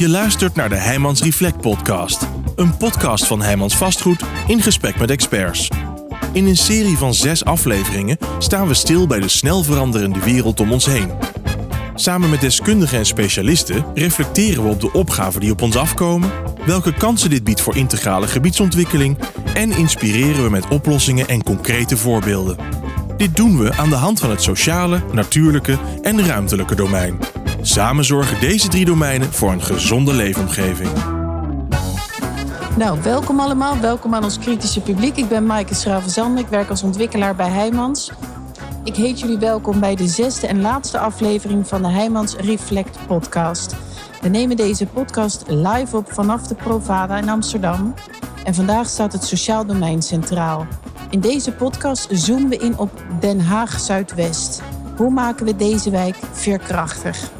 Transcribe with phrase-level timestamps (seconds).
[0.00, 2.28] Je luistert naar de Heijmans Reflect podcast.
[2.56, 5.68] Een podcast van Heijmans Vastgoed in gesprek met experts.
[6.32, 10.72] In een serie van zes afleveringen staan we stil bij de snel veranderende wereld om
[10.72, 11.10] ons heen.
[11.94, 16.30] Samen met deskundigen en specialisten reflecteren we op de opgaven die op ons afkomen,
[16.66, 19.18] welke kansen dit biedt voor integrale gebiedsontwikkeling
[19.54, 22.56] en inspireren we met oplossingen en concrete voorbeelden.
[23.16, 27.18] Dit doen we aan de hand van het sociale, natuurlijke en ruimtelijke domein.
[27.62, 30.90] Samen zorgen deze drie domeinen voor een gezonde leefomgeving.
[32.76, 33.78] Nou, welkom allemaal.
[33.80, 35.16] Welkom aan ons kritische publiek.
[35.16, 36.40] Ik ben Maaike Schravenzande.
[36.40, 38.10] Ik werk als ontwikkelaar bij Heijmans.
[38.84, 43.76] Ik heet jullie welkom bij de zesde en laatste aflevering van de Heijmans Reflect podcast.
[44.20, 47.94] We nemen deze podcast live op vanaf de Provada in Amsterdam.
[48.44, 50.66] En vandaag staat het sociaal domein centraal.
[51.10, 54.62] In deze podcast zoomen we in op Den Haag Zuidwest.
[54.96, 57.38] Hoe maken we deze wijk veerkrachtig?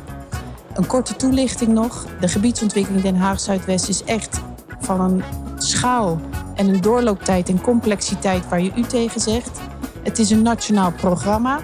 [0.81, 2.07] Een korte toelichting nog.
[2.21, 4.41] De gebiedsontwikkeling Den Haag Zuidwest is echt
[4.79, 5.23] van een
[5.57, 6.21] schaal
[6.55, 9.61] en een doorlooptijd en complexiteit waar je u tegen zegt.
[10.03, 11.61] Het is een nationaal programma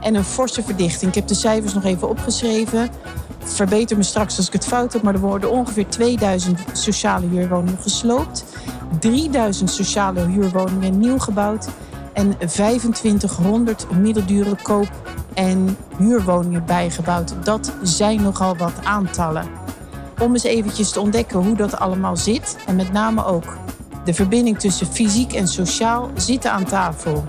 [0.00, 1.10] en een forse verdichting.
[1.10, 2.88] Ik heb de cijfers nog even opgeschreven.
[3.38, 7.78] Verbeter me straks als ik het fout heb, maar er worden ongeveer 2000 sociale huurwoningen
[7.80, 8.44] gesloopt.
[9.00, 11.68] 3000 sociale huurwoningen nieuw gebouwd
[12.12, 15.03] en 2500 middeldure koop-
[15.34, 17.34] en huurwoningen bijgebouwd.
[17.44, 19.46] Dat zijn nogal wat aantallen.
[20.20, 23.56] Om eens eventjes te ontdekken hoe dat allemaal zit en met name ook
[24.04, 27.24] de verbinding tussen fysiek en sociaal zitten aan tafel.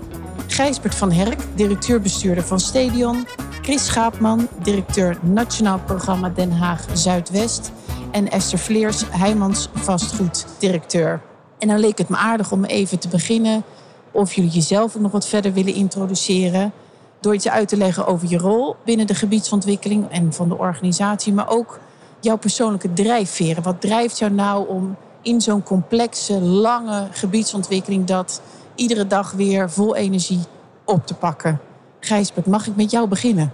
[0.46, 3.26] Gijsbert van Herk, directeur-bestuurder van Stadion.
[3.62, 7.72] Chris Schaapman, directeur Nationaal Programma Den Haag Zuidwest.
[8.10, 11.20] En Esther Vleers, Heijmans vastgoeddirecteur.
[11.58, 13.64] En dan leek het me aardig om even te beginnen.
[14.10, 16.72] Of jullie jezelf nog wat verder willen introduceren.
[17.26, 21.32] Door iets uit te leggen over je rol binnen de gebiedsontwikkeling en van de organisatie.
[21.32, 21.78] Maar ook
[22.20, 23.62] jouw persoonlijke drijfveren.
[23.62, 28.42] Wat drijft jou nou om in zo'n complexe, lange gebiedsontwikkeling dat
[28.74, 30.40] iedere dag weer vol energie
[30.84, 31.60] op te pakken?
[32.00, 33.52] Gijsbert, mag ik met jou beginnen?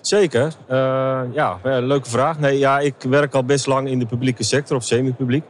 [0.00, 0.52] Zeker.
[0.70, 2.38] Uh, ja, leuke vraag.
[2.38, 5.44] Nee, ja, ik werk al best lang in de publieke sector, of semi-publiek.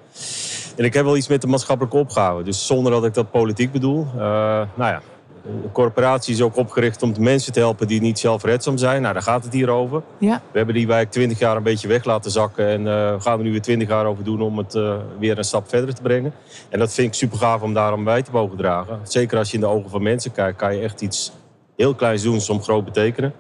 [0.77, 2.43] En ik heb wel iets met de maatschappelijke opgave.
[2.43, 4.07] Dus zonder dat ik dat politiek bedoel.
[4.15, 5.01] Uh, nou ja,
[5.43, 9.03] de corporatie is ook opgericht om de mensen te helpen die niet zelfredzaam zijn.
[9.03, 10.03] Nou, daar gaat het hier over.
[10.19, 10.43] Ja.
[10.51, 12.67] We hebben die wijk twintig jaar een beetje weg laten zakken.
[12.67, 15.45] En uh, gaan we nu weer twintig jaar over doen om het uh, weer een
[15.45, 16.33] stap verder te brengen.
[16.69, 19.01] En dat vind ik super gaaf om daarom bij te mogen dragen.
[19.03, 21.33] Zeker als je in de ogen van mensen kijkt, kan je echt iets
[21.77, 23.33] heel kleins doen, soms groot betekenen.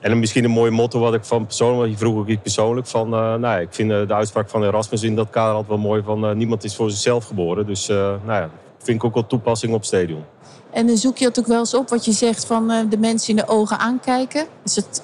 [0.00, 3.14] En misschien een mooi motto wat ik van persoonlijk, je vroeg ook iets persoonlijk van,
[3.14, 6.36] uh, nou, ik vind de uitspraak van Erasmus in dat kader altijd wel mooi van
[6.36, 7.66] niemand is voor zichzelf geboren.
[7.66, 10.24] Dus nou ja, vind ik ook wel toepassing op stadion.
[10.70, 13.30] En dan zoek je het ook wel eens op wat je zegt van de mensen
[13.30, 14.46] in de ogen aankijken?
[14.64, 15.02] Is het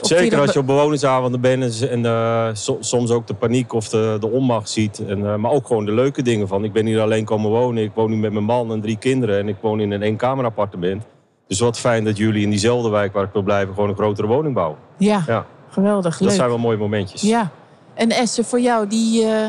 [0.00, 2.48] Zeker als je op bewonersavonden bent en uh,
[2.80, 5.06] soms ook de paniek of de, de onmacht ziet.
[5.06, 6.64] En, uh, maar ook gewoon de leuke dingen van.
[6.64, 7.82] Ik ben hier alleen komen wonen.
[7.82, 9.38] Ik woon nu met mijn man en drie kinderen.
[9.38, 11.02] En ik woon in een eenkamerappartement.
[11.46, 13.74] Dus wat fijn dat jullie in diezelfde wijk waar ik wil blijven...
[13.74, 14.78] gewoon een grotere woning bouwen.
[14.96, 15.46] Ja, ja.
[15.68, 16.18] geweldig.
[16.18, 17.20] Dat zijn wel mooie momentjes.
[17.20, 17.50] Ja.
[17.94, 19.46] En Esther, voor jou, die, uh,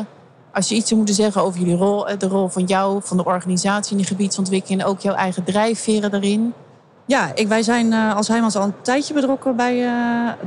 [0.56, 2.06] als je iets zou moeten zeggen over jullie rol...
[2.18, 4.80] de rol van jou, van de organisatie in de gebiedsontwikkeling...
[4.80, 6.54] en ook jouw eigen drijfveren daarin...
[7.06, 9.76] Ja, ik, wij zijn uh, als Heijmans al een tijdje betrokken bij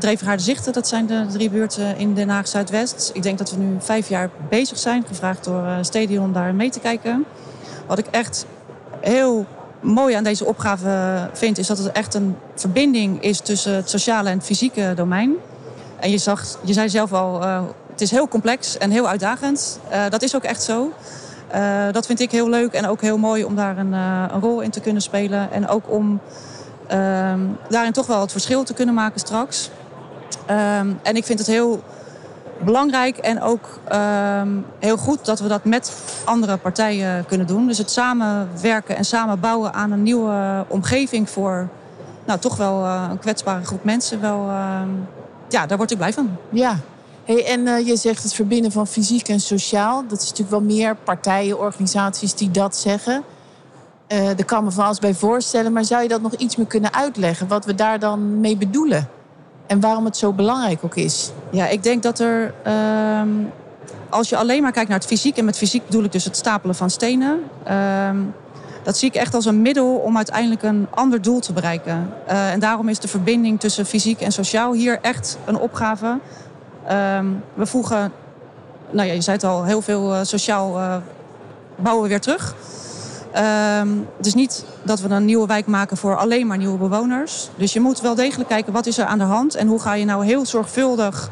[0.02, 0.74] uh, Zichten.
[0.74, 3.12] Dat zijn de drie buurten in Den Haag Zuidwest.
[3.14, 6.70] Ik denk dat we nu vijf jaar bezig zijn, gevraagd door uh, Stadion daar mee
[6.70, 7.26] te kijken.
[7.88, 8.46] Wat ik echt
[9.00, 9.46] heel
[9.80, 14.30] mooi aan deze opgave vind, is dat het echt een verbinding is tussen het sociale
[14.30, 15.34] en het fysieke domein.
[16.00, 17.42] En je, zag, je zei zelf al,
[18.00, 19.80] het is heel complex en heel uitdagend.
[20.10, 20.92] dat is ook echt zo.
[21.56, 24.42] Uh, dat vind ik heel leuk en ook heel mooi om daar een, uh, een
[24.42, 25.52] rol in te kunnen spelen.
[25.52, 26.20] En ook om
[26.92, 27.34] uh,
[27.70, 29.70] daarin toch wel het verschil te kunnen maken straks.
[30.50, 31.84] Um, en ik vind het heel
[32.64, 35.94] belangrijk en ook um, heel goed dat we dat met
[36.24, 37.68] andere partijen kunnen doen.
[37.68, 41.68] Dus het samenwerken en samen bouwen aan een nieuwe omgeving voor
[42.26, 44.22] nou, toch wel een kwetsbare groep mensen.
[44.22, 44.50] Wel,
[45.50, 46.38] ja, daar word ik blij van.
[46.50, 46.76] Ja,
[47.38, 50.04] En uh, je zegt het verbinden van fysiek en sociaal.
[50.08, 53.24] Dat is natuurlijk wel meer partijen, organisaties die dat zeggen.
[54.08, 55.74] Uh, daar kan me van alles bij voorstellen.
[55.74, 57.48] Maar zou je dat nog iets meer kunnen uitleggen?
[57.48, 59.10] Wat we daar dan mee bedoelen?
[59.68, 61.32] En waarom het zo belangrijk ook is?
[61.52, 62.54] Ja, ik denk dat er...
[62.68, 63.22] Uh,
[64.10, 65.38] als je alleen maar kijkt naar het fysiek...
[65.38, 67.40] en met fysiek bedoel ik dus het stapelen van stenen...
[67.64, 68.18] Ehm,
[68.84, 72.14] dat zie ik echt als een middel om uiteindelijk een ander doel te bereiken.
[72.30, 76.20] Uh, en daarom is de verbinding tussen fysiek en sociaal hier echt een opgave
[76.92, 78.12] Um, we voegen,
[78.90, 80.96] nou ja, je zei het al, heel veel uh, sociaal uh,
[81.76, 82.56] bouwen we weer terug.
[83.82, 87.50] Um, het is niet dat we een nieuwe wijk maken voor alleen maar nieuwe bewoners.
[87.56, 89.94] Dus je moet wel degelijk kijken wat is er aan de hand en hoe ga
[89.94, 91.30] je nou heel zorgvuldig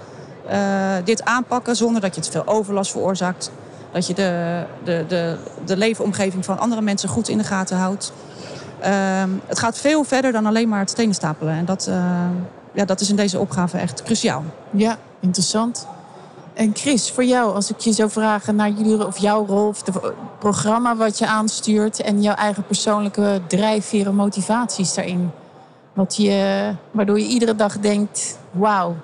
[0.47, 3.51] eh, dit aanpakken zonder dat je te veel overlast veroorzaakt.
[3.91, 8.13] Dat je de, de, de, de leefomgeving van andere mensen goed in de gaten houdt.
[8.79, 11.53] Ehm, het gaat veel verder dan alleen maar het stenen stapelen.
[11.53, 11.95] En dat, eh,
[12.73, 14.43] ja, dat is in deze opgave echt cruciaal.
[14.71, 15.87] Ja, interessant.
[16.57, 19.85] En Chris, voor jou, als ik je zou vragen naar jullie of jouw rol of
[19.85, 25.31] het programma wat je aanstuurt en jouw eigen persoonlijke drijfveren, motivaties daarin.
[25.93, 28.95] Wat je, waardoor je iedere dag denkt: wauw.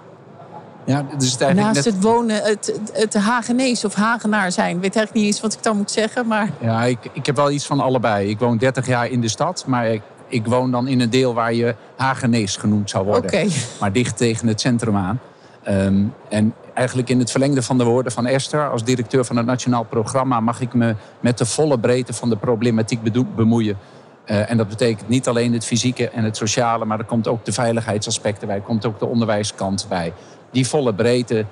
[0.85, 1.95] Ja, dus het eigenlijk Naast net...
[1.95, 4.75] het wonen, het, het Hagenees of Hagenaar zijn.
[4.75, 7.35] Ik weet eigenlijk niet eens wat ik dan moet zeggen, maar Ja, ik, ik heb
[7.35, 8.29] wel iets van allebei.
[8.29, 11.33] Ik woon 30 jaar in de stad, maar ik, ik woon dan in een deel
[11.33, 13.51] waar je Hagenees genoemd zou worden.
[13.79, 15.19] Maar dicht tegen het centrum aan.
[15.63, 19.45] Ehm, en eigenlijk in het verlengde van de woorden van Esther, als directeur van het
[19.45, 22.99] Nationaal Programma, mag ik me met de volle breedte van de problematiek
[23.35, 23.77] bemoeien.
[24.25, 27.45] Eh, en dat betekent niet alleen het fysieke en het sociale, maar er komt ook
[27.45, 30.13] de veiligheidsaspecten bij, er komt ook de onderwijskant bij.
[30.51, 31.45] Die volle breedte,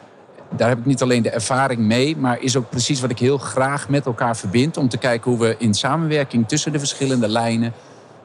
[0.50, 3.38] daar heb ik niet alleen de ervaring mee, maar is ook precies wat ik heel
[3.38, 4.78] graag met elkaar verbind.
[4.78, 7.74] Om te kijken hoe we in samenwerking tussen de verschillende lijnen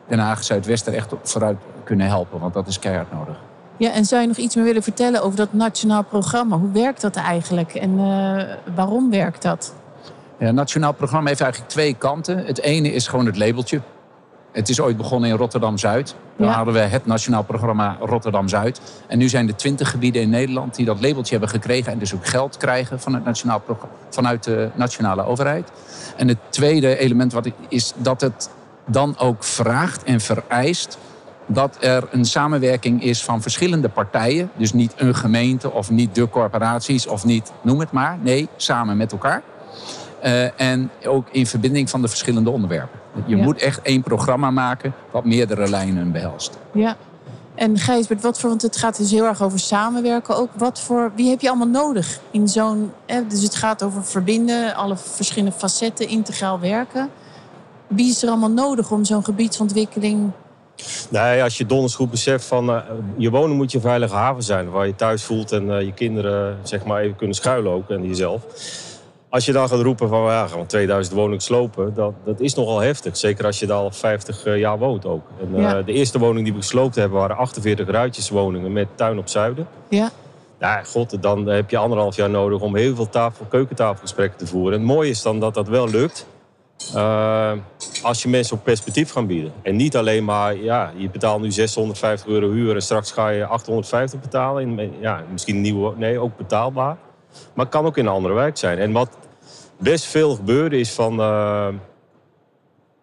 [0.08, 2.40] Den Haag Zuidwest er echt vooruit kunnen helpen.
[2.40, 3.45] Want dat is keihard nodig.
[3.76, 6.56] Ja, en zou je nog iets meer willen vertellen over dat nationaal programma?
[6.58, 9.74] Hoe werkt dat eigenlijk en eh, waarom werkt dat?
[10.38, 12.38] Ja, het Nationaal Programma heeft eigenlijk twee kanten.
[12.46, 13.80] Het ene is gewoon het labeltje.
[14.52, 16.14] Het is ooit begonnen in Rotterdam-Zuid.
[16.36, 16.52] Dan Ja.
[16.52, 18.80] hadden we het Nationaal Programma Rotterdam-Zuid.
[19.06, 21.92] En nu zijn er twintig gebieden in Nederland die dat labeltje hebben gekregen.
[21.92, 23.62] En dus ook geld krijgen van het nationaal
[24.10, 25.70] vanuit de nationale overheid.
[26.16, 28.50] En het tweede element wat ik, is dat het
[28.86, 30.98] dan ook vraagt en vereist
[31.46, 34.50] dat er een samenwerking is van verschillende partijen.
[34.56, 38.18] Dus niet een gemeente of niet de corporaties of niet, noem het maar.
[38.22, 39.42] Nee, samen met elkaar.
[40.20, 42.98] Eh, en ook in verbinding van de verschillende onderwerpen.
[43.26, 43.42] Je Ja.
[43.42, 46.58] moet echt één programma maken wat meerdere lijnen behelst.
[46.72, 46.96] Ja.
[47.54, 50.48] En Gijsbert, wat voor, want het gaat dus heel erg over samenwerken ook.
[50.56, 52.92] Wat voor, wie heb je allemaal nodig in zo'n...
[53.28, 57.08] Dus het gaat over verbinden, alle verschillende facetten, integraal werken.
[57.86, 60.30] Wie is er allemaal nodig om zo'n gebiedsontwikkeling...
[61.10, 62.82] Nee, als je donders goed beseft van eh,
[63.16, 64.70] je wonen moet je een veilige haven zijn.
[64.70, 68.06] Waar je thuis voelt en eh, je kinderen zeg maar even kunnen schuilen ook en
[68.06, 68.42] jezelf.
[69.28, 72.54] Als je dan gaat roepen van ja, gaan we 2000 woningen slopen, dat, dat is
[72.54, 73.16] nogal heftig.
[73.16, 75.22] Zeker als je daar al 50 jaar woont ook.
[75.40, 75.82] En, eh, Ja.
[75.82, 79.66] De eerste woning die we gesloopt hebben waren 48 ruitjeswoningen met tuin op zuiden.
[79.88, 80.10] Ja,
[80.60, 84.72] Ja, god, dan heb je anderhalf jaar nodig om heel veel tafel, keukentafelgesprekken te voeren.
[84.72, 86.26] En het mooie is dan dat dat wel lukt.
[86.94, 87.52] Eh,
[88.02, 89.52] als je mensen ook perspectief gaan bieden.
[89.62, 93.46] En niet alleen maar, ja, je betaalt nu 650 euro huur en straks ga je
[93.46, 94.78] 850 betalen.
[94.78, 96.96] In, ja, misschien een nieuwe, nee, ook betaalbaar.
[97.54, 98.78] Maar het kan ook in een andere wijk zijn.
[98.78, 99.08] En wat
[99.78, 101.68] best veel gebeurde is van, eh,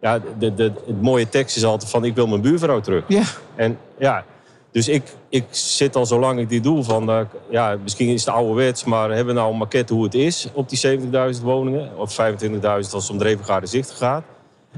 [0.01, 3.03] ja, de, de, het mooie tekst is altijd van, ik wil mijn buurvrouw terug.
[3.07, 3.23] ja,
[3.55, 4.25] En ja,
[4.73, 8.33] dus ik, ik zit al zolang ik dit doe van, eh, ja, misschien is het
[8.33, 10.99] ouderwets, maar hebben we nou een maquette hoe het is op die
[11.35, 11.97] 70.000 woningen?
[11.97, 14.23] Of 25.000 als het om Drevengaarde Zicht gaat.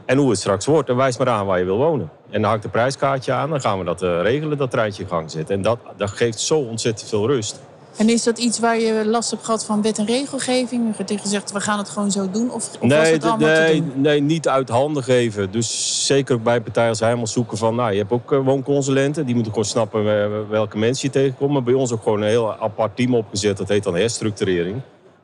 [0.06, 0.90] En hoe het straks wordt.
[0.90, 2.10] En wijs maar aan waar je wil wonen.
[2.30, 5.10] En dan hangt een prijskaartje aan, dan gaan we dat eh, regelen, dat treintje in
[5.10, 5.56] gang zetten.
[5.56, 7.62] En dat, dat geeft zo ontzettend veel rust.
[7.98, 10.98] En is dat iets waar je last hebt gehad van wet en regelgeving?
[10.98, 12.52] Je hebt gezegd, we gaan het gewoon zo doen?
[12.52, 14.02] Of, of was Nee, het d- allemaal te nee, doen?
[14.02, 15.52] nee, niet uit handen geven.
[15.52, 17.76] Dus zeker ook bij partijen als helemaal zoeken van...
[17.76, 19.26] Nou, je hebt ook eh, woonconsulenten.
[19.26, 21.52] Die moeten gewoon snappen eh, welke mensen je tegenkomt.
[21.52, 23.58] Maar bij ons ook gewoon een heel apart team opgezet.
[23.58, 24.76] Dat heet dan herstructurering.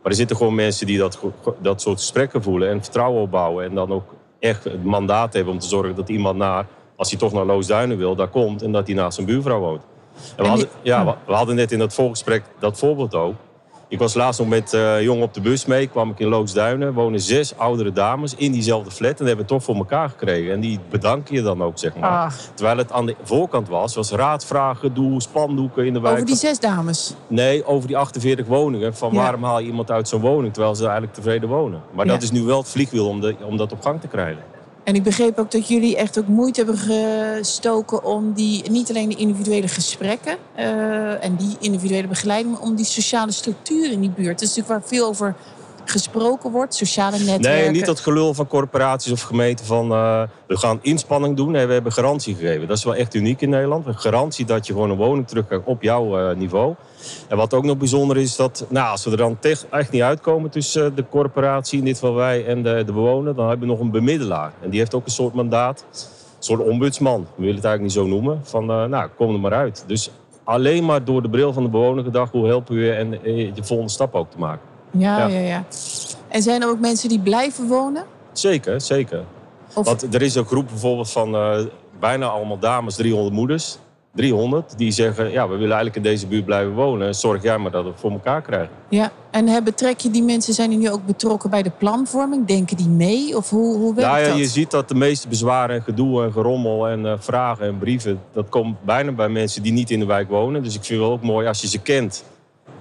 [0.01, 1.19] Maar er zitten gewoon mensen die dat,
[1.62, 2.69] dat soort gesprekken voelen...
[2.69, 3.65] en vertrouwen opbouwen.
[3.65, 6.65] En dan ook echt het mandaat hebben om te zorgen dat iemand naar...
[6.96, 8.62] als hij toch naar Loosduinen wil, daar komt...
[8.62, 9.81] en dat hij naast zijn buurvrouw woont.
[10.15, 13.36] En we, En hadden, die- ja, we- hadden net in dat voorgesprek dat voorbeeld ook.
[13.88, 16.94] Ik was laatst nog met eh jong op de bus mee, kwam ik in Loosduinen.
[16.94, 20.53] Wonen zes oudere dames in diezelfde flat en dat hebben we toch voor elkaar gekregen.
[20.53, 22.10] En die bedanken je dan ook, zeg maar.
[22.10, 26.13] Ah, Terwijl het aan de voorkant was, was raadvragen, doe spandoeken in de wijk.
[26.13, 27.13] over die zes dames.
[27.27, 28.96] Nee, over die 48 woningen.
[28.96, 29.18] Van Ja.
[29.22, 31.82] waarom haal je iemand uit zo'n woning terwijl ze eigenlijk tevreden wonen?
[31.94, 32.12] Maar Ja.
[32.12, 34.44] dat is nu wel het vliegwiel om, de, om dat op gang te krijgen.
[34.91, 39.10] En ik begreep ook dat jullie echt ook moeite hebben gestoken om die, niet alleen
[39.10, 44.10] de individuele gesprekken eh, en die individuele begeleiding, maar om die sociale structuur in die
[44.10, 44.39] buurt.
[44.39, 45.36] Het is natuurlijk waar veel over
[45.91, 47.51] gesproken wordt, sociale netwerken.
[47.51, 51.51] Nee, niet dat gelul van corporaties of gemeenten van eh, we gaan inspanning doen.
[51.51, 52.67] Nee, we hebben garantie gegeven.
[52.67, 53.86] Dat is wel echt uniek in Nederland.
[53.86, 56.75] Een garantie dat je gewoon een woning terugkrijgt op jouw eh, niveau.
[57.27, 59.38] En wat ook nog bijzonder is, dat nou, als we er dan
[59.69, 63.36] echt niet uitkomen tussen eh, de corporatie, in dit geval wij, en de, de bewoner,
[63.36, 64.51] dan hebben we nog een bemiddelaar.
[64.62, 67.21] En die heeft ook een soort mandaat, een soort ombudsman.
[67.21, 68.39] We willen het eigenlijk niet zo noemen.
[68.43, 69.83] Van nou, kom er maar uit.
[69.88, 70.12] Dus
[70.43, 73.10] alleen maar door de bril van de bewoner gedacht, hoe helpen we je en
[73.53, 74.71] de volgende stap ook te maken.
[74.91, 75.27] Ja, Ja.
[75.27, 75.63] ja, ja.
[76.27, 78.03] En zijn er ook mensen die blijven wonen?
[78.31, 79.24] Zeker, zeker.
[79.74, 81.60] Of, Want er is een groep bijvoorbeeld van eh,
[82.00, 83.77] bijna allemaal dames, 300 moeders.
[84.15, 87.15] 300 die zeggen, ja, we willen eigenlijk in deze buurt blijven wonen.
[87.15, 88.69] Zorg jij maar dat we het voor elkaar krijgen.
[88.89, 92.45] Ja, en hè, betrek je die mensen, zijn die nu ook betrokken bij de planvorming?
[92.45, 93.38] Denken die mee?
[93.38, 94.38] Of hoe, hoe werkt Nou ja, dat?
[94.38, 98.21] je ziet dat de meeste bezwaren en gedoe en gerommel en eh, vragen en brieven...
[98.33, 100.63] dat komt bijna bij mensen die niet in de wijk wonen.
[100.63, 102.24] Dus ik vind het wel ook mooi, als je ze kent,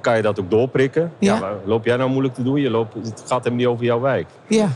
[0.01, 1.13] kan je dat ook doorprikken.
[1.19, 1.53] Ja.
[1.65, 2.61] Loop jij nou moeilijk te doen?
[2.61, 4.27] Je loopt, het gaat hem niet over jouw wijk.
[4.47, 4.69] Ja,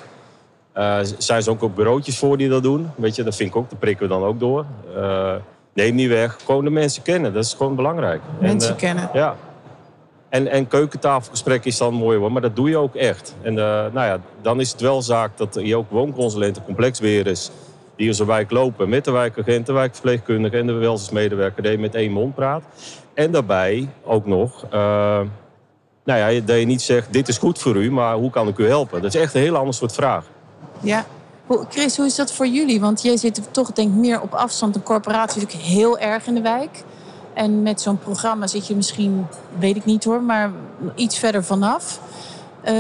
[0.73, 2.91] Eh, zijn ze ook, ook bureautjes voor die dat doen?
[2.97, 4.65] Weet je, dat vind ik ook, dat prikken we dan ook door.
[4.97, 5.35] Eh,
[5.73, 7.33] neem niet weg, gewoon de mensen kennen.
[7.33, 8.21] Dat is gewoon belangrijk.
[8.39, 9.11] mensen en, eh, kennen.
[9.13, 9.37] Ja.
[10.29, 13.35] En, en keukentafelgesprek is dan mooi hoor, maar dat doe je ook echt.
[13.43, 17.51] En nou ja, dan is het wel zaak dat je ook woonconsulenten, complexbeheerders...
[17.97, 21.63] die in zo'n wijk lopen met de wijkagent, de wijkverpleegkundige en de welzijnsmedewerker...
[21.63, 22.63] dat met één mond praat.
[23.15, 24.65] En daarbij ook nog...
[24.71, 25.21] eh,
[26.05, 28.59] nou ja, dat je niet zegt, dit is goed voor u, maar hoe kan ik
[28.59, 29.03] u helpen?
[29.03, 30.25] Dat is echt een heel ander soort vraag.
[30.81, 31.05] Ja.
[31.69, 32.81] Chris, hoe is dat voor jullie?
[32.81, 34.75] Want jij zit toch denk ik meer op afstand.
[34.75, 36.83] Een corporatie is natuurlijk heel erg in de wijk.
[37.35, 39.27] En met zo'n programma zit je misschien,
[39.59, 40.51] weet ik niet hoor, maar
[40.95, 42.01] iets verder vanaf.
[42.65, 42.75] Eh,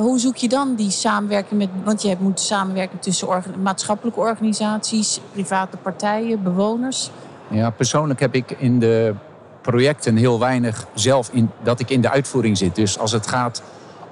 [0.00, 1.68] hoe zoek je dan die samenwerking met...
[1.84, 3.28] Want je moet samenwerken tussen
[3.62, 7.10] maatschappelijke organisaties, private partijen, bewoners.
[7.48, 9.14] Ja, persoonlijk heb ik in de
[9.60, 12.74] projecten heel weinig zelf in, dat ik in de uitvoering zit.
[12.74, 13.62] Dus als het gaat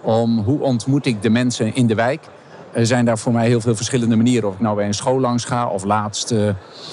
[0.01, 2.21] om hoe ontmoet ik de mensen in de wijk,
[2.75, 4.49] zijn daar voor mij heel veel verschillende manieren.
[4.49, 6.49] Of ik nou bij een school langs ga, of laatst eh,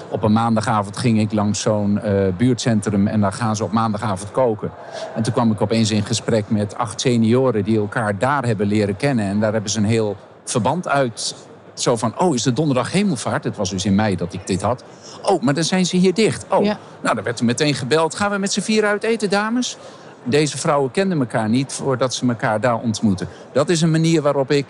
[0.10, 4.32] op een maandagavond ging ik langs zo'n eh, buurtcentrum en daar gaan ze op maandagavond
[4.32, 4.72] koken.
[5.16, 8.98] En toen kwam ik opeens in gesprek met acht senioren die elkaar daar hebben leren
[8.98, 9.26] kennen.
[9.26, 11.36] En daar hebben ze een heel verband uit.
[11.74, 13.44] Zo van, oh, is de donderdag hemelvaart?
[13.44, 14.84] Het was dus in mei dat ik dit had.
[15.22, 16.46] Oh, maar dan zijn ze hier dicht.
[16.50, 16.78] Oh, Ja.
[17.02, 18.16] nou, dan werd er meteen gebeld.
[18.16, 19.78] Gaan we met z'n vier uit eten, dames?
[20.24, 23.28] Deze vrouwen kenden elkaar niet voordat ze elkaar daar ontmoeten.
[23.52, 24.66] Dat is een manier waarop ik,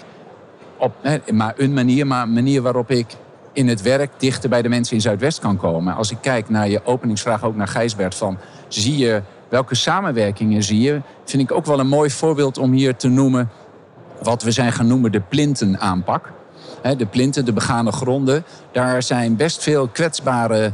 [0.77, 0.93] op,
[1.31, 3.05] maar een manier, maar een manier waarop ik
[3.53, 5.95] in het werk dichter bij de mensen in Zuidwest kan komen.
[5.95, 10.81] Als ik kijk naar je openingsvraag ook naar Gijsbert van, zie je welke samenwerkingen zie
[10.81, 11.01] je?
[11.25, 13.49] Vind ik ook wel een mooi voorbeeld om hier te noemen
[14.23, 16.31] wat we zijn gaan noemen de plintenaanpak.
[16.97, 20.71] De plinten, de begane gronden, daar zijn best veel kwetsbare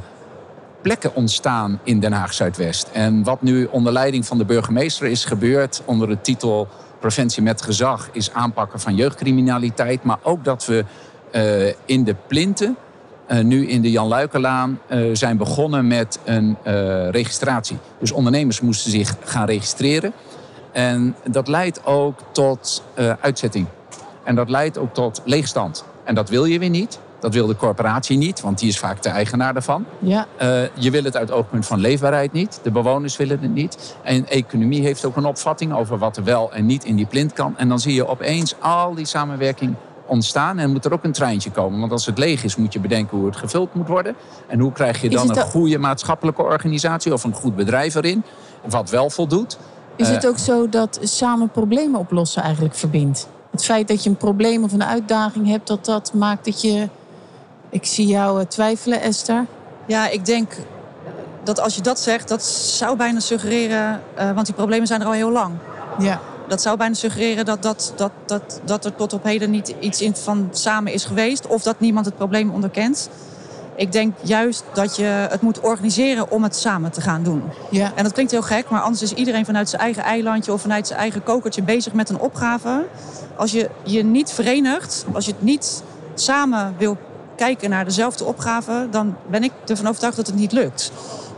[0.82, 2.90] plekken ontstaan in Den Haag Zuidwest.
[2.94, 6.68] En wat nu onder leiding van de burgemeester is gebeurd onder de titel
[7.02, 10.86] Preventie met gezag is aanpakken van jeugdcriminaliteit, maar ook dat we
[11.32, 12.78] eh, in de plinten
[13.28, 16.58] eh, nu in de Jan Luikenlaan eh, zijn begonnen met een
[17.12, 17.78] registratie.
[18.00, 20.14] Dus ondernemers moesten zich gaan registreren.
[20.72, 22.84] En dat leidt ook tot
[23.22, 23.68] uitzetting.
[24.24, 25.86] En dat leidt ook tot leegstand.
[26.04, 27.00] En dat wil je weer niet.
[27.22, 29.86] Dat wil de corporatie niet, want die is vaak de eigenaar daarvan.
[30.00, 32.60] Ja, Eh, je wil het uit oogpunt van leefbaarheid niet.
[32.64, 33.96] De bewoners willen het niet.
[34.04, 37.34] En economie heeft ook een opvatting over wat er wel en niet in die plint
[37.34, 37.58] kan.
[37.58, 39.76] En dan zie je opeens al die samenwerking
[40.06, 40.58] ontstaan.
[40.60, 41.80] En moet er ook een treintje komen.
[41.80, 44.16] Want als het leeg is, moet je bedenken hoe het gevuld moet worden.
[44.48, 48.24] En hoe krijg je dan een goede maatschappelijke organisatie of een goed bedrijf erin.
[48.70, 49.58] Wat wel voldoet.
[49.96, 53.28] is Eh, het ook zo dat samen problemen oplossen eigenlijk verbindt?
[53.52, 56.90] Het feit dat je een probleem of een uitdaging hebt, dat dat maakt dat je...
[57.72, 59.46] Ik zie jou eh, twijfelen, Esther.
[59.86, 60.52] Ja, ik denk
[61.44, 65.08] dat als je dat zegt, dat zou bijna suggereren, eh, want die problemen zijn er
[65.08, 65.54] al heel lang.
[66.00, 66.20] Ja.
[66.48, 70.02] Dat zou bijna suggereren dat, dat, dat, dat, dat er tot op heden niet iets
[70.02, 71.48] in van samen is geweest.
[71.48, 73.10] Of dat niemand het probleem onderkent.
[73.76, 77.44] Ik denk juist dat je het moet organiseren om het samen te gaan doen.
[77.70, 77.92] Ja.
[77.96, 80.88] En dat klinkt heel gek, maar anders is iedereen vanuit zijn eigen eilandje of vanuit
[80.88, 82.86] zijn eigen kokertje bezig met een opgave.
[83.36, 86.98] Als je je niet verenigt, als je het niet samen wil
[87.46, 90.92] kijken naar dezelfde opgave, dan ben ik ervan overtuigd dat het niet lukt.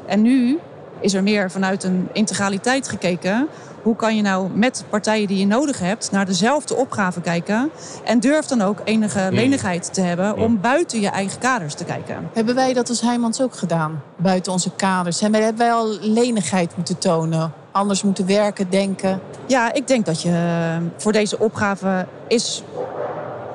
[0.05, 0.59] En nu
[0.99, 3.47] is er meer vanuit een integraliteit gekeken.
[3.81, 7.69] Hoe kan je nou met partijen die je nodig hebt naar dezelfde opgave kijken?
[8.03, 12.29] En durf dan ook enige lenigheid te hebben om buiten je eigen kaders te kijken.
[12.33, 14.01] Hebben wij dat als Heijmans ook gedaan?
[14.15, 15.19] Buiten onze kaders.
[15.19, 17.51] Hebben wij- hebben wij al lenigheid moeten tonen?
[17.71, 19.21] Anders moeten werken, denken?
[19.47, 22.63] Ja, ik denk dat je eh, voor deze opgave is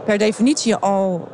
[0.04, 1.28] per definitie al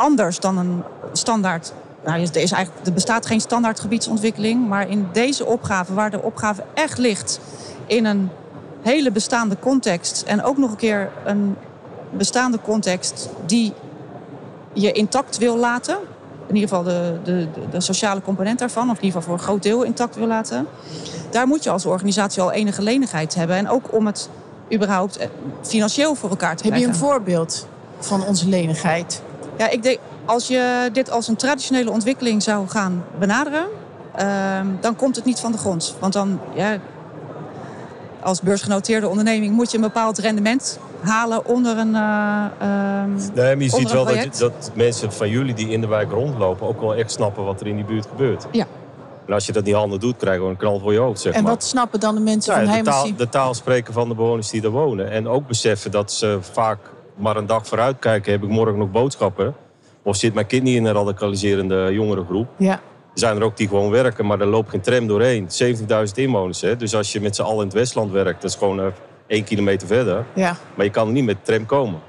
[0.00, 1.72] anders dan een standaard.
[2.04, 4.68] Nou, er, is eigenlijk, er bestaat geen standaard gebiedsontwikkeling.
[4.68, 7.40] Maar in deze opgave, waar de opgave echt ligt
[7.86, 8.30] in een
[8.82, 10.22] hele bestaande context.
[10.26, 11.56] En ook nog een keer een
[12.10, 13.72] bestaande context die
[14.72, 15.96] je intact wil laten.
[16.46, 19.48] In ieder geval de, de, de, sociale component daarvan, of in ieder geval voor een
[19.48, 20.66] groot deel intact wil laten.
[21.30, 23.56] Daar moet je als organisatie al enige lenigheid hebben.
[23.56, 24.28] En ook om het
[24.72, 25.28] überhaupt eh,
[25.62, 27.02] financieel voor elkaar te Heb je krijgen.
[27.02, 27.66] een voorbeeld
[27.98, 29.22] van onze lenigheid?
[29.60, 33.64] Ja, ik denk, als je dit als een traditionele ontwikkeling zou gaan benaderen,
[34.16, 35.96] ehm, dan komt het niet van de grond.
[35.98, 36.76] Want dan, ja,
[38.22, 41.94] als beursgenoteerde onderneming moet je een bepaald rendement halen onder een.
[41.94, 46.10] ehm, Nee, maar je ziet wel dat, dat mensen van jullie die in de wijk
[46.10, 48.46] rondlopen ook wel echt snappen wat er in die buurt gebeurt.
[48.52, 48.66] Ja.
[49.26, 51.32] En als je dat niet handig doet, krijgen we een knal voor je hoofd, zeg
[51.34, 51.52] En maar.
[51.52, 54.50] wat snappen dan de mensen Ja, van de, taal, de taal spreken van de bewoners
[54.50, 55.10] die er wonen.
[55.10, 56.78] En ook beseffen dat ze vaak
[57.20, 58.32] maar een dag vooruit kijken.
[58.32, 59.54] Heb ik morgen nog boodschappen?
[60.02, 62.48] Of zit mijn kind niet in een radicaliserende jongerengroep?
[62.56, 65.48] Ja, Er zijn er ook die gewoon werken, maar er loopt geen tram doorheen.
[65.48, 65.84] 70.000
[66.14, 66.60] inwoners.
[66.60, 66.76] Hè?
[66.76, 68.86] Dus als je met z'n allen in het Westland werkt, dat is gewoon eh,
[69.26, 70.24] één kilometer verder.
[70.34, 70.56] ja.
[70.74, 72.00] Maar je kan er niet met de tram komen.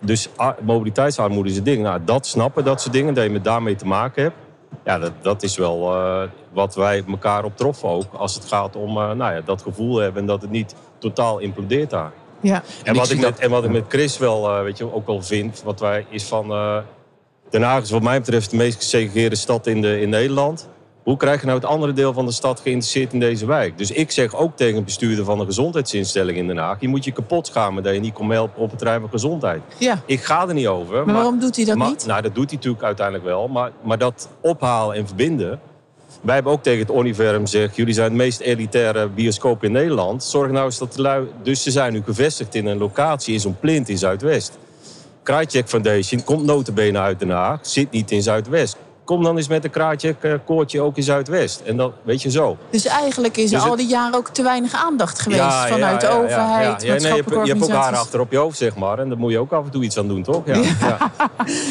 [0.00, 1.82] Dus a- mobiliteitsarmoede is een ding.
[1.82, 4.36] Nou, dat snappen, dat soort dingen, dat je met daarmee te maken hebt.
[4.84, 6.22] Ja, dat, dat is wel eh,
[6.52, 8.04] wat wij elkaar op troffen ook.
[8.12, 11.38] Als het gaat om eh, nou ja, dat gevoel hebben en dat het niet totaal
[11.38, 12.12] implodeert daar.
[12.40, 12.62] Ja.
[12.84, 15.06] En, wat ik, met, dat- en wat ik met Chris wel, eh, weet je, ook
[15.06, 16.50] wel vind, wat wij is van.
[16.50, 16.76] eh
[17.50, 20.68] Den Haag is wat mij betreft de meest gesegregeerde stad in, de, in Nederland.
[21.02, 23.78] Hoe krijg je nou het andere deel van de stad geïnteresseerd in deze wijk?
[23.78, 27.04] Dus ik zeg ook tegen een bestuurder van een gezondheidsinstelling in Den Haag: je moet
[27.04, 29.60] je kapot schamen dat je niet komt helpen op het terrein van gezondheid.
[29.78, 30.02] ja.
[30.06, 31.04] Ik ga er niet over.
[31.04, 32.06] Maar waarom doet hij dat maar- niet?
[32.06, 33.48] Nou, dat doet hij natuurlijk uiteindelijk wel.
[33.48, 35.60] Maar, maar dat ophalen en verbinden.
[36.20, 37.76] Wij hebben ook tegen het Universum gezegd...
[37.76, 40.24] jullie zijn het meest elitaire bioscoop in Nederland.
[40.24, 41.26] Zorg nou eens dat de lui...
[41.42, 44.58] Dus ze zijn nu gevestigd in een locatie in zo'n plint in Zuidwest.
[45.22, 47.58] Krajcek Foundation komt notabene uit Den Haag.
[47.62, 48.76] Zit niet in Zuidwest.
[49.06, 51.60] Kom dan eens met een Krajcek eh, koortje ook in Zuidwest.
[51.64, 52.56] En dan, weet je zo.
[52.70, 55.66] Dus eigenlijk is er Dus het- al die jaren ook te weinig aandacht geweest Ja,
[55.66, 56.94] ja, vanuit ja, de overheid, ja, ja.
[56.94, 58.98] Ja, nee, je, hebt, je hebt ook haar achter op je hoofd, zeg maar.
[58.98, 60.42] En daar moet je ook af en toe iets aan doen, toch?
[60.46, 60.54] Ja.
[60.54, 60.64] ja.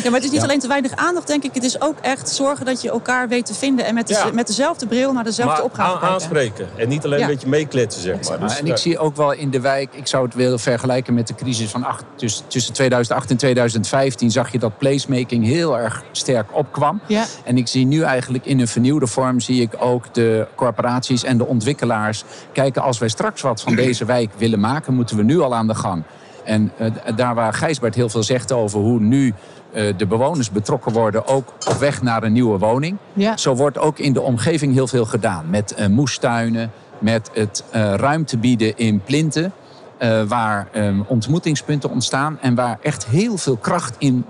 [0.04, 0.42] Ja, maar het is niet Ja.
[0.48, 1.54] alleen te weinig aandacht, denk ik.
[1.54, 3.86] Het is ook echt zorgen dat je elkaar weet te vinden.
[3.86, 4.30] En met, de, Ja.
[4.34, 6.68] met dezelfde bril naar dezelfde Maar opgave aan- aanspreken.
[6.78, 7.26] En niet alleen Ja.
[7.26, 8.40] een beetje meekletsen, zeg maar.
[8.40, 11.28] Dus, en ik zie ook wel in de wijk, ik zou het willen vergelijken met
[11.28, 16.04] de crisis van acht, tussen, tussen 2008 en 2015, zag je dat placemaking heel erg
[16.12, 17.00] sterk opkwam.
[17.08, 21.24] Ja, En ik zie nu eigenlijk in een vernieuwde vorm, zie ik ook de corporaties
[21.24, 25.24] en de ontwikkelaars kijken, als wij straks wat van deze wijk willen maken, moeten we
[25.24, 26.04] nu al aan de gang.
[26.46, 29.34] En eh, daar waar Gijsbert heel veel zegt over hoe nu
[29.72, 32.98] eh, de bewoners betrokken worden, ook op weg naar een nieuwe woning.
[33.14, 33.38] ja.
[33.38, 35.50] Zo wordt ook in de omgeving heel veel gedaan.
[35.50, 37.64] Met eh, moestuinen, met het
[37.96, 39.54] ruimte bieden in plinten.
[40.28, 40.68] waar
[41.08, 42.38] ontmoetingspunten ontstaan.
[42.42, 44.26] En waar echt heel veel kracht in,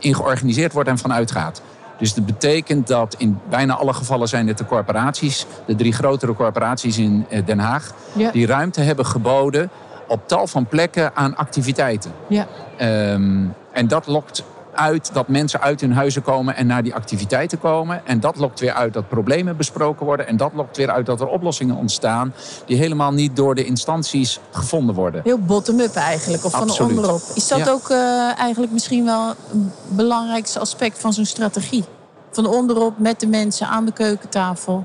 [0.00, 1.62] in georganiseerd wordt en van uitgaat.
[1.98, 6.34] Dus dat betekent dat in bijna alle gevallen zijn het de corporaties, de drie grotere
[6.34, 8.30] corporaties in eh, Den Haag, Ja.
[8.30, 9.70] die ruimte hebben geboden
[10.08, 12.12] op tal van plekken aan activiteiten.
[12.28, 12.46] ja.
[12.76, 14.44] Ehm, en dat lokt
[14.76, 18.06] uit dat mensen uit hun huizen komen en naar die activiteiten komen.
[18.06, 20.26] En dat lokt weer uit dat problemen besproken worden.
[20.26, 22.34] En dat lokt weer uit dat er oplossingen ontstaan
[22.66, 25.20] die helemaal niet door de instanties gevonden worden.
[25.24, 27.20] Heel bottom-up eigenlijk, of van onderop.
[27.34, 27.70] Is dat Ja.
[27.70, 31.84] ook eh, eigenlijk misschien wel een belangrijkste aspect van zo'n strategie?
[32.30, 34.84] Van onderop met de mensen aan de keukentafel.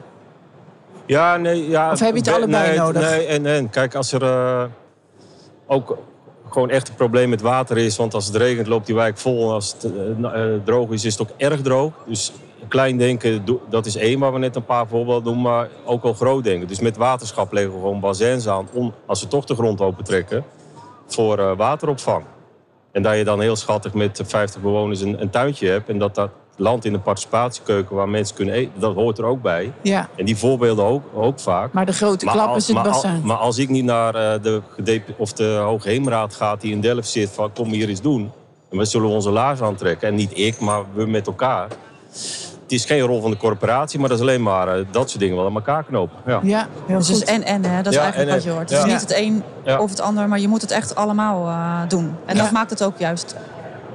[1.05, 1.91] Ja, nee, ja.
[1.91, 3.09] Of heb je het be- allebei nee, nodig?
[3.09, 4.63] Nee, en, en kijk, als er eh,
[5.67, 5.97] ook
[6.51, 9.47] gewoon echt een probleem met water is, want als het regent loopt die wijk vol
[9.47, 11.91] en als het eh, eh, droog is, is het ook erg droog.
[12.05, 12.31] Dus
[12.67, 16.13] klein denken, dat is één waar we net een paar voorbeelden doen, maar ook al
[16.13, 16.67] groot denken.
[16.67, 20.43] Dus met waterschap leggen we gewoon bazins aan, om, als we toch de grond opentrekken,
[21.07, 22.23] voor eh, wateropvang.
[22.91, 26.15] En dat je dan heel schattig met 50 bewoners een, een tuintje hebt en dat
[26.15, 29.71] dat land in een participatiekeuken waar mensen kunnen eten, dat hoort er ook bij.
[29.81, 31.73] Ja, En die voorbeelden ook, ook vaak.
[31.73, 33.21] maar de grote klap als, is het maar, al- bassin.
[33.23, 37.29] maar als ik niet naar eh, de, of de Hoogheemraad ga die in Delft zit
[37.29, 38.31] van kom hier eens doen.
[38.71, 40.07] En we zullen onze laars aantrekken.
[40.07, 41.67] En niet ik, maar we met elkaar.
[42.61, 45.19] Het is geen rol van de corporatie, maar dat is alleen maar eh, dat soort
[45.21, 46.17] dingen wel aan elkaar knopen.
[46.25, 46.39] Ja.
[46.43, 47.27] Ja, heel Dus het goed.
[47.27, 47.77] is en en, hè?
[47.81, 48.69] dat is Ja, eigenlijk en, wat je hoort.
[48.69, 49.79] Het is niet het een Ja.
[49.79, 52.15] of het ander, maar je moet het echt allemaal eh, doen.
[52.25, 52.41] En Ja.
[52.41, 53.35] dat maakt het ook juist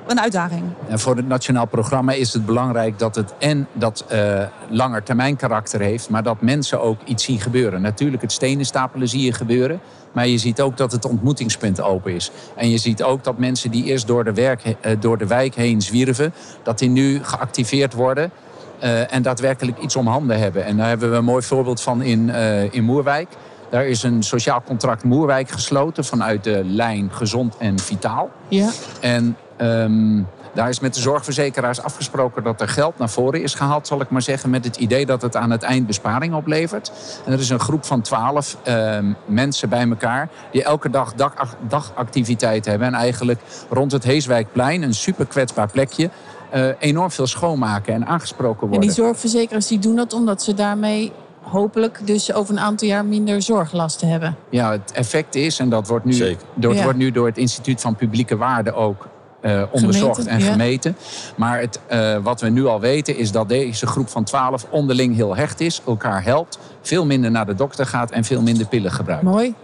[0.07, 0.63] een uitdaging.
[0.89, 5.37] En voor het nationaal programma is het belangrijk dat het en dat eh langer termijn
[5.37, 7.81] karakter heeft, maar dat mensen ook iets zien gebeuren.
[7.81, 9.81] Natuurlijk, het stenen stapelen zie je gebeuren.
[10.13, 12.31] Maar je ziet ook dat het ontmoetingspunt open is.
[12.55, 15.55] En je ziet ook dat mensen die eerst door de, werk, eh, door de wijk
[15.55, 18.31] heen zwierven, dat die nu geactiveerd worden.
[18.79, 20.65] eh, en daadwerkelijk iets om handen hebben.
[20.65, 23.29] En daar hebben we een mooi voorbeeld van in, eh, in Moerwijk.
[23.71, 28.31] Daar is een sociaal contract Moerwijk gesloten vanuit de lijn Gezond en Vitaal.
[28.49, 30.23] Ja, En ehm,
[30.55, 34.11] daar is met de zorgverzekeraars afgesproken dat er geld naar voren is gehaald, zal ik
[34.11, 36.93] maar zeggen, met het idee dat het aan het eind besparing oplevert.
[37.25, 41.57] En er is een groep van twaalf ehm, mensen bij elkaar die elke dag dag,
[41.69, 42.87] dagactiviteit hebben.
[42.87, 43.41] En eigenlijk
[43.71, 46.11] rond het Heeswijkplein, een super kwetsbaar plekje,
[46.51, 48.87] eh, enorm veel schoonmaken en aangesproken en worden.
[48.89, 53.43] die zorgverzekeraars die doen dat omdat ze daarmee hopelijk dus over een aantal jaar minder
[53.43, 54.37] zorglasten hebben.
[54.51, 56.43] Ja, het effect is, en dat wordt nu, Zeker.
[56.55, 56.85] door, het Ja.
[56.85, 59.07] wordt nu door het Instituut van Publieke Waarden ook
[59.47, 60.51] eh, onderzocht Gemeten, en ja.
[60.51, 60.97] gemeten.
[61.37, 65.15] Maar het, eh, wat we nu al weten is dat deze groep van 12 onderling
[65.15, 68.93] heel hecht is, elkaar helpt, veel minder naar de dokter gaat en veel minder pillen
[68.93, 69.23] gebruikt.
[69.23, 69.55] Mooi.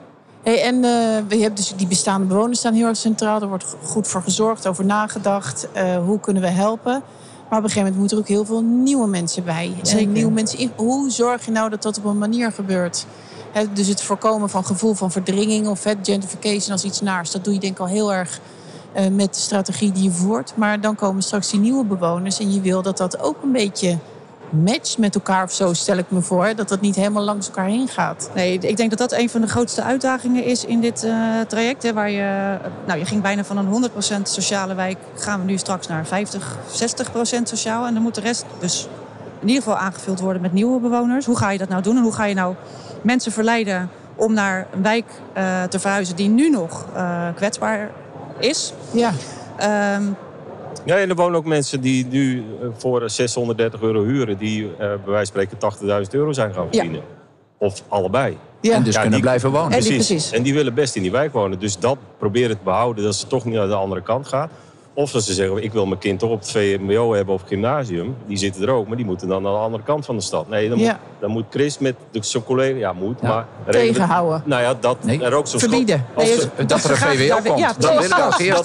[0.43, 3.41] Hey, en eh, je hebt dus die bestaande bewoners staan heel erg centraal.
[3.41, 5.69] Er wordt go- goed voor gezorgd, over nagedacht.
[6.05, 7.03] Hoe kunnen we helpen?
[7.49, 9.73] Maar op een gegeven moment moeten er ook heel veel nieuwe mensen bij.
[9.83, 10.07] Zeker.
[10.07, 10.73] En nieuwe mensen in.
[10.77, 13.07] Hoe zorg je nou dat dat op een manier gebeurt?
[13.73, 17.31] Dus het voorkomen van gevoel van verdringing of het gentrification als iets naars.
[17.31, 18.41] Dat doe je denk ik al heel erg
[18.93, 20.53] eh, met de strategie die je voert.
[20.57, 22.39] Maar dan komen straks die nieuwe bewoners.
[22.39, 23.99] En je wil dat dat ook een beetje
[24.51, 26.55] matcht met elkaar of zo, stel ik me voor.
[26.55, 28.31] Dat dat niet helemaal langs elkaar heen gaat.
[28.35, 31.83] Nee, ik denk dat dat een van de grootste uitdagingen is in dit eh, traject.
[31.83, 35.59] Hè, waar je, nou, je ging bijna van een 100% sociale wijk, gaan we nu
[35.59, 36.57] straks naar 50,
[37.39, 37.87] 60% sociaal.
[37.87, 38.89] En dan moet de rest dus
[39.41, 41.27] in ieder geval aangevuld worden met nieuwe bewoners.
[41.27, 42.55] Hoe ga je dat nou doen en hoe ga je nou
[43.03, 47.91] mensen verleiden om naar een wijk eh, te verhuizen die nu nog eh, kwetsbaar
[48.43, 48.73] is?
[48.93, 49.13] Ja,
[49.59, 50.03] Ehm,
[50.85, 54.39] Ja, en er wonen ook mensen die nu eh, voor 630 euro huren...
[54.39, 57.03] die eh, bij wijze van spreken 80.000 euro zijn gaan verdienen.
[57.59, 58.37] Of allebei.
[58.61, 58.75] ja.
[58.75, 59.73] En dus Ja, kunnen die- blijven wonen.
[59.73, 60.31] En die- precies.
[60.31, 61.59] En die willen best in die wijk wonen.
[61.59, 64.51] Dus dat proberen te behouden, dat ze toch niet naar de andere kant gaat.
[64.95, 68.17] Of dat ze zeggen, ik wil mijn kind toch op het VMBO hebben of gymnasium.
[68.27, 70.49] Die zitten er ook, maar die moeten dan naar de andere kant van de stad.
[70.49, 70.91] Nee, dan, Ja.
[70.91, 72.79] moet, dan moet Chris met de- zijn collega...
[72.79, 73.29] Ja, moet, Ja.
[73.29, 73.47] maar...
[73.73, 74.43] Tegenhouden.
[74.47, 75.23] Nou ja, dat Nee.
[75.23, 76.05] er ook zo'n Verbieden.
[76.13, 77.59] school- als Nee, er- Dat er een VWO komt.
[77.59, 77.93] ja, dat dat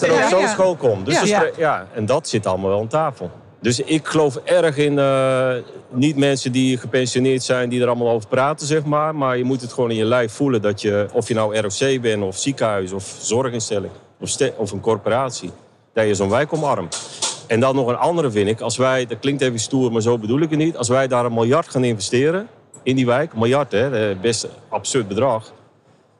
[0.01, 0.47] er ook Ja, zo'n ja.
[0.47, 1.05] school komt.
[1.05, 1.23] Dus Ja.
[1.25, 1.43] ja.
[1.43, 1.49] Ja.
[1.57, 3.31] ja, en dat zit allemaal wel aan tafel.
[3.61, 5.49] Dus ik geloof erg in eh,
[5.89, 9.15] niet mensen die gepensioneerd zijn, die er allemaal over praten, zeg maar.
[9.15, 12.01] Maar je moet het gewoon in je lijf voelen dat je, of je nou ROC
[12.01, 15.51] bent, of ziekenhuis, of zorginstelling, of, of een corporatie,
[15.97, 17.09] dat je zo'n wijk omarmt.
[17.47, 20.17] En dan nog een andere vind ik, als wij, dat klinkt even stoer, maar zo
[20.17, 20.77] bedoel ik het niet.
[20.77, 22.47] Als wij daar een miljard gaan investeren
[22.83, 25.53] in die wijk, een miljard hè, eh, best absurd bedrag.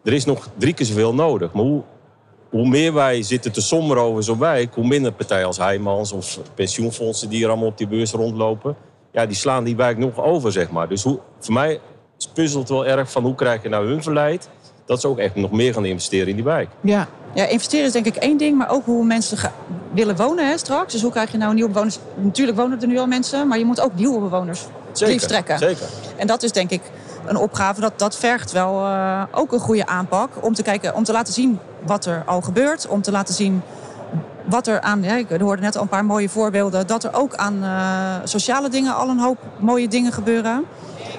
[0.04, 1.54] Er is nog drie keer zoveel nodig.
[1.54, 1.82] Maar hoe,
[2.50, 6.40] hoe meer wij zitten te somberen over zo'n wijk, hoe minder partijen als Heijmans of
[6.56, 8.76] pensioenfondsen die er allemaal op die beurs rondlopen,
[9.12, 10.88] ja, die slaan die wijk nog over, zeg maar.
[10.88, 11.80] Dus hoe, voor mij
[12.34, 14.50] puzzelt wel erg van hoe krijg je nou hun verleid
[14.88, 16.70] dat ze ook echt nog meer gaan investeren in die wijk.
[16.82, 17.08] Ja.
[17.34, 19.52] Ja, investeren is denk ik één ding, maar ook hoe mensen
[19.94, 20.94] willen wonen hè, straks.
[20.94, 22.00] Dus hoe krijg je nou nieuwe bewoners?
[22.16, 24.66] Natuurlijk wonen er nu al mensen, maar je moet ook nieuwe bewoners
[25.00, 25.58] liefst trekken.
[25.58, 25.88] Zeker.
[26.16, 26.82] En dat is denk ik
[27.26, 27.82] een opgave.
[27.82, 30.30] Dat, dat vergt wel eh, ook een goede aanpak.
[30.42, 32.88] Om te kijken, om te laten zien wat er al gebeurt.
[32.88, 33.62] Om te laten zien
[34.46, 35.04] wat er aan.
[35.04, 36.88] Ja, ik hoorde net al een paar mooie voorbeelden.
[36.88, 40.66] Dat er ook aan eh, sociale dingen al een hoop mooie dingen gebeuren.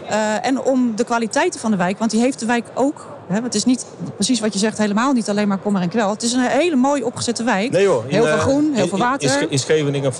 [0.08, 3.06] Eh, en om de kwaliteiten van de wijk, want die heeft de wijk ook.
[3.28, 6.10] Het is niet precies wat je zegt, helemaal niet alleen maar kommer en kwel.
[6.10, 7.70] Het is een hele mooi opgezette wijk.
[7.70, 8.04] Nee joh.
[8.06, 9.42] in, heel veel eh, groen, heel in- veel water.
[9.42, 10.12] In, in Scheveningen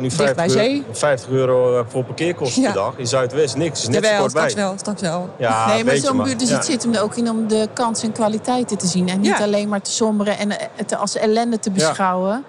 [0.00, 0.84] nu Dicht bij 50 euro, zee.
[0.92, 2.94] 50 euro eh, voor parkeerkosten per dag.
[2.96, 3.80] In Zuidwest niks.
[3.80, 4.48] Is net zo Jawel, kort bij.
[4.48, 5.28] straks wel, straks wel.
[5.38, 8.08] Ja, nee, maar zo'n buurt, dus het zit hem er ook in om de kansen
[8.08, 9.08] en kwaliteiten te zien.
[9.08, 12.44] En niet alleen maar te somberen en het als ellende te beschouwen.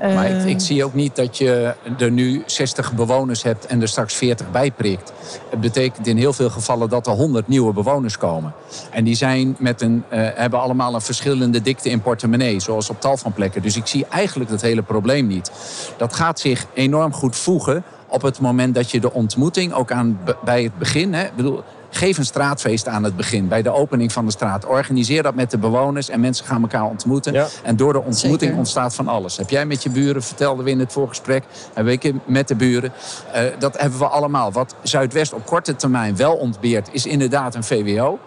[0.00, 3.82] Maar ik, Eh, ik zie ook niet dat je er nu 60 bewoners hebt en
[3.82, 5.12] er straks 40 bij prikt.
[5.50, 8.52] Het betekent in heel veel gevallen dat er 100 nieuwe bewoners komen.
[8.90, 13.00] En die zijn met een, eh, hebben allemaal een verschillende dikte in portemonnee, zoals op
[13.00, 13.62] tal van plekken.
[13.62, 15.50] Dus ik zie eigenlijk dat hele probleem niet.
[15.96, 20.18] Dat gaat zich enorm goed voegen op het moment dat je de ontmoeting ook aan,
[20.44, 21.14] bij het begin.
[21.14, 24.66] Hè, bedoel, Geef een straatfeest aan het begin, bij de opening van de straat.
[24.66, 27.32] Organiseer dat met de bewoners en mensen gaan elkaar ontmoeten.
[27.32, 27.46] Ja.
[27.62, 28.56] En door de ontmoeting Zeker.
[28.56, 29.36] ontstaat van alles.
[29.36, 32.92] Heb jij met je buren, vertelden we in het voorgesprek, heb ik met de buren.
[33.32, 34.52] Eh, dat hebben we allemaal.
[34.52, 38.18] Wat Zuidwest op korte termijn wel ontbeert, is inderdaad een VWO.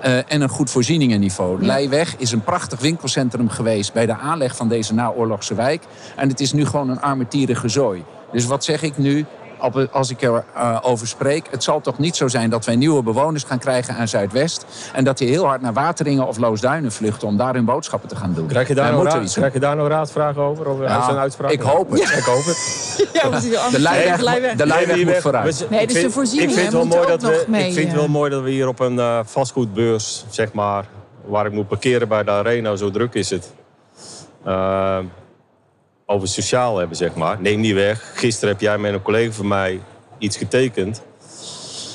[0.00, 1.62] eh, en een goed voorzieningenniveau.
[1.64, 5.82] Leiweg is een prachtig winkelcentrum geweest bij de aanleg van deze naoorlogse wijk.
[6.16, 8.04] En het is nu gewoon een armetierige zooi.
[8.32, 9.24] Dus wat zeg ik nu?
[9.92, 10.44] Als ik erover
[10.82, 11.46] over spreek.
[11.50, 14.64] Het zal toch niet zo zijn dat wij nieuwe bewoners gaan krijgen aan Zuidwest.
[14.92, 18.16] En dat die heel hard naar Wateringen of Loosduinen vluchten om daar hun boodschappen te
[18.16, 18.46] gaan doen.
[18.46, 20.82] Krijg je daar, nou raad, krijg je daar nou raadvragen over?
[20.82, 21.50] Ja, zijn uitspraak?
[21.50, 22.00] ik hoop het.
[22.00, 22.56] Ik hoop het.
[23.12, 23.30] Ja.
[23.70, 24.54] De Leiweg.
[24.56, 25.66] de moet weg- vooruit.
[25.70, 27.72] Nee, ik dus de vind- voorzieningen ik vind het wel mooi dat we, mee, Ik
[27.72, 27.98] vind het eh.
[28.00, 30.84] wel mooi dat we hier op een eh, vastgoedbeurs, zeg maar,
[31.24, 33.52] waar ik moet parkeren bij de arena, zo druk is het.
[34.44, 34.98] eh,
[36.10, 37.36] over sociaal hebben, zeg maar.
[37.40, 38.12] Neem niet weg.
[38.14, 39.80] Gisteren heb jij met een collega van mij
[40.18, 41.02] iets getekend.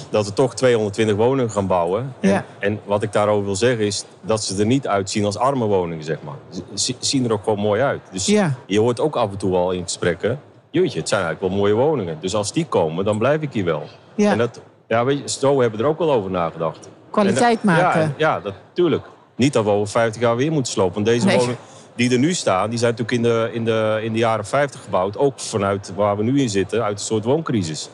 [0.10, 2.14] Dat we toch 220 woningen gaan bouwen.
[2.20, 2.30] Ja.
[2.30, 5.66] En, en wat ik daarover wil zeggen is dat ze er niet uitzien als arme
[5.66, 6.36] woningen, zeg maar.
[6.74, 8.02] Ze zien er ook gewoon mooi uit.
[8.12, 8.54] Dus Ja.
[8.66, 10.40] je hoort ook af en toe al in gesprekken.
[10.70, 12.18] Jeetje, het zijn eigenlijk wel mooie woningen.
[12.22, 13.84] Dus als die komen, dan blijf ik hier wel.
[14.16, 14.32] Ja.
[14.32, 16.90] En dat, ja, weet je, zo hebben we er ook wel over nagedacht.
[17.12, 18.02] Kwaliteit En, maken.
[18.02, 19.06] Ja, ja dat, tuurlijk.
[19.36, 20.94] Niet dat we over 50 jaar weer moeten slopen.
[20.94, 21.36] Want deze Nee.
[21.38, 21.58] woningen
[21.96, 24.84] die er nu staan, die zijn natuurlijk in de, in, de, in de jaren 50
[24.84, 25.18] gebouwd.
[25.18, 27.90] Ook vanuit waar we nu in zitten, uit een soort wooncrisis.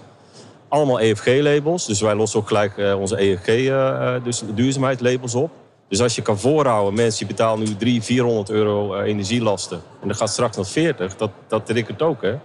[0.68, 1.86] Allemaal EFG-labels.
[1.86, 5.52] Dus wij lossen ook gelijk eh, onze EFG, eh, eh, dus duurzaamheidslabels op.
[5.88, 9.82] Dus als je kan voorhouden, mensen betalen nu 300, 400 euro energielasten.
[10.02, 12.36] En dat gaat straks naar 40, dat, dat ook, hè.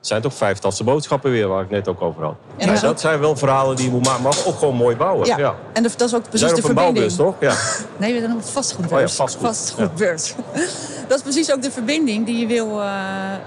[0.00, 2.34] Zijn toch vijftalse boodschappen weer, waar ik net ook over had.
[2.56, 5.26] En Ja, dat zijn wel verhalen die je moet maken, maar ook gewoon mooi bouwen.
[5.26, 5.38] Ja.
[5.38, 5.54] Ja.
[5.72, 7.12] En dat is ook precies zijn de verbinding.
[7.12, 7.34] toch?
[7.40, 7.54] Ja.
[7.96, 9.02] Nee, we zijn op het vastgoedbeurs.
[9.02, 9.46] Oh ja, vastgoed.
[9.46, 10.34] Vastgoedbeurs.
[11.08, 12.88] Dat is precies ook de verbinding die je, wil, eh,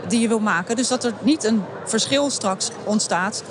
[0.07, 0.75] die je wil maken.
[0.75, 3.43] Dus dat er niet een verschil straks ontstaat.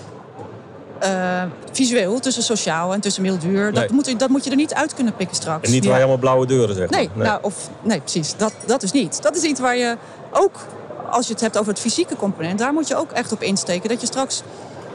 [0.98, 3.62] eh, visueel tussen sociaal en tussen milduur.
[3.62, 3.72] Nee.
[3.72, 5.66] Dat, moet, je- dat moet je er niet uit kunnen pikken straks.
[5.66, 6.90] En niet waar je allemaal blauwe deuren zegt.
[6.90, 8.36] Nee, Nou, of, nee precies.
[8.36, 9.22] Dat, dat is niet.
[9.22, 9.96] Dat is iets waar je
[10.30, 10.58] ook,
[11.12, 13.88] als je het hebt over het fysieke component, daar moet je ook echt op insteken.
[13.88, 14.42] Dat je straks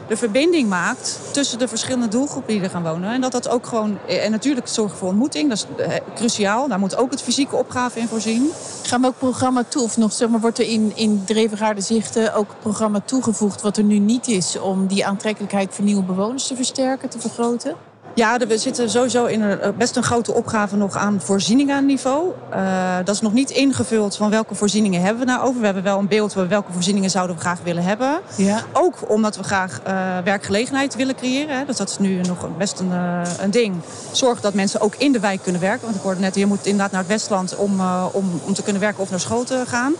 [0.08, 3.10] de verbinding maakt tussen de verschillende doelgroepen die er gaan wonen.
[3.10, 6.68] En dat dat ook gewoon, en natuurlijk zorgen voor ontmoeting, dat is eh, cruciaal.
[6.68, 8.50] Daar moet ook het fysieke opgave in voorzien.
[8.82, 9.82] Gaan we ook programma toe?
[9.82, 13.62] Of nog, zeg maar, wordt er in, in Drevengaarde Zichten ook programma toegevoegd...
[13.62, 17.87] wat er nu niet is om die aantrekkelijkheid voor nieuwe bewoners te versterken, te vergroten?
[18.18, 22.32] Ja, we zitten sowieso in een, eh, best een grote opgave nog aan voorzieningenniveau.
[22.50, 25.58] Eh dat is nog niet ingevuld van welke voorzieningen hebben we nou over.
[25.60, 28.20] We hebben wel een beeld van welke voorzieningen zouden we graag willen hebben.
[28.36, 28.62] Ja.
[28.72, 31.58] Ook omdat we graag eh, werkgelegenheid willen creëren.
[31.58, 31.64] Hè.
[31.64, 32.92] Dus dat is nu nog best een,
[33.40, 33.74] een ding.
[34.12, 35.84] Zorg dat mensen ook in de wijk kunnen werken.
[35.84, 37.80] Want ik hoorde net, je moet inderdaad naar het Westland om,
[38.12, 39.92] om, om te kunnen werken of naar school te gaan.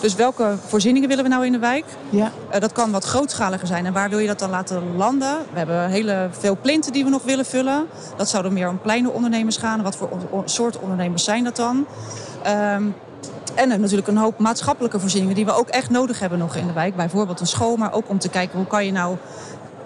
[0.00, 1.84] Dus welke voorzieningen willen we nou in de wijk?
[2.10, 2.32] Ja.
[2.58, 3.86] Dat kan wat grootschaliger zijn.
[3.86, 5.36] En waar wil je dat dan laten landen?
[5.52, 7.65] We hebben hele veel plinten die we nog willen vullen.
[8.16, 9.82] Dat zouden meer om kleine ondernemers gaan.
[9.82, 10.08] Wat voor
[10.44, 11.86] soort ondernemers zijn dat dan?
[12.42, 12.82] Ehm,
[13.54, 16.66] en er natuurlijk een hoop maatschappelijke voorzieningen die we ook echt nodig hebben nog in
[16.66, 16.96] de wijk.
[16.96, 19.16] Bijvoorbeeld een school, maar ook om te kijken hoe kan je nou...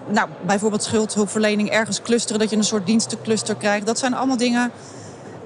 [0.07, 3.85] Nou, bijvoorbeeld schuldhulpverlening ergens clusteren, dat je een soort dienstencluster krijgt.
[3.85, 4.71] Dat zijn allemaal dingen,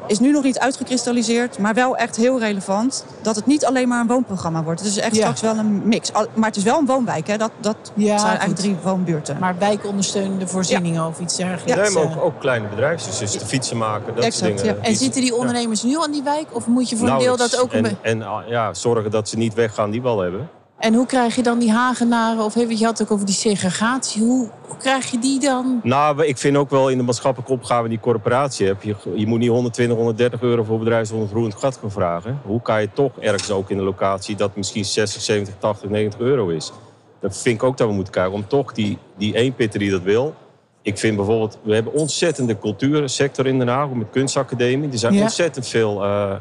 [0.08, 3.06] is nu nog niet uitgekristalliseerd, maar wel echt heel relevant.
[3.22, 4.80] Dat het niet alleen maar een woonprogramma wordt.
[4.80, 5.22] Het is echt Ja.
[5.22, 6.12] straks wel een mix.
[6.34, 7.38] Maar het is wel een woonwijk, hè?
[7.38, 8.60] Dat, dat Ja, zijn eigenlijk goed.
[8.60, 9.38] drie woonbuurten.
[9.40, 11.82] Maar wijkondersteunende voorzieningen of iets dergelijks.
[11.82, 12.18] Nee, maar eh.
[12.18, 14.66] ook, ook kleine bedrijfjes, dus de fietsen maken, dat Exact, soort dingen.
[14.66, 14.72] ja.
[14.82, 16.48] En Fietsen- zitten die ondernemers nu al in die wijk?
[16.52, 17.72] Of moet je voor een deel dat ook...
[17.72, 20.50] En, en ah, ja, zorgen dat ze niet weggaan die we al hebben.
[20.86, 22.44] En hoe krijg je dan die Hagenaren...
[22.44, 24.24] Of je had het ook over die segregatie.
[24.24, 25.80] Hoe, hoe krijg je die dan?
[25.84, 28.84] Nou, ik vind ook wel in de maatschappelijke opgave die corporatie hebt.
[28.84, 32.40] Je, je moet niet 120, 130 euro voor bedrijfsonroerend gat gaan vragen.
[32.46, 36.20] Hoe kan je toch ergens ook in de locatie dat misschien 60, 70, 80, 90
[36.20, 36.72] euro is?
[37.20, 40.02] Dat vind ik ook dat we moeten kijken om toch die, die eenpitter die dat
[40.02, 40.36] wil.
[40.82, 44.92] Ik vind bijvoorbeeld, we hebben ontzettende cultuursector in Den Haag met kunstacademie.
[44.92, 45.22] Er zijn Ja.
[45.22, 46.36] ontzettend veel eh,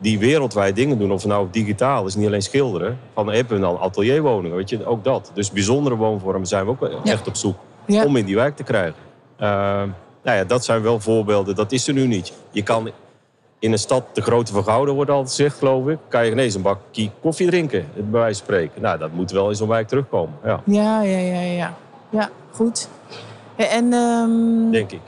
[0.00, 1.12] die wereldwijd dingen doen.
[1.12, 2.98] Of nou digitaal is, niet alleen schilderen.
[3.14, 5.30] Van hebben we dan atelierwoningen, weet je, ook dat.
[5.34, 7.12] Dus bijzondere woonvormen zijn we ook Ja.
[7.12, 8.04] echt op zoek Ja.
[8.04, 8.94] om in die wijk te krijgen.
[9.40, 9.46] Uh,
[10.22, 11.54] nou ja, dat zijn wel voorbeelden.
[11.54, 12.32] Dat is er nu niet.
[12.50, 12.90] Je kan
[13.58, 15.98] in een stad de grote van Gouden, wordt altijd gezegd, geloof ik.
[16.08, 18.82] Kan je ineens een bakje koffie drinken, bij wijze van spreken.
[18.82, 20.34] Nou, dat moet wel in zo'n wijk terugkomen.
[20.44, 21.74] Ja, Ja, ja, ja, ja.
[22.10, 22.88] Ja, goed.
[23.56, 25.00] En ehm, denk ik.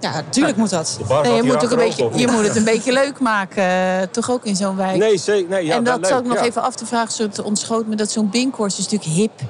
[0.00, 0.98] Ja, natuurlijk moet dat.
[1.22, 3.62] Nee, je, moet ook een beetje, je moet het een beetje leuk maken.
[3.62, 4.96] eh, toch ook in zo'n wijk.
[4.96, 5.48] Nee, zeker.
[5.50, 6.44] Nee, ja, en dat zou ik nog ja.
[6.44, 7.12] even af te vragen.
[7.12, 9.40] Zo het ontschoot me dat zo'n Binkhorst is natuurlijk hip.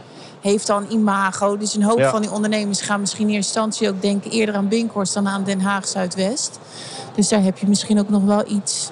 [0.41, 1.57] Heeft dan imago.
[1.57, 2.11] Dus een hoop Ja.
[2.11, 5.45] van die ondernemers gaan misschien in eerste instantie ook denken eerder aan Binkhorst dan aan
[5.45, 6.59] Den Haag Zuidwest.
[7.15, 8.91] Dus daar heb je misschien ook nog wel iets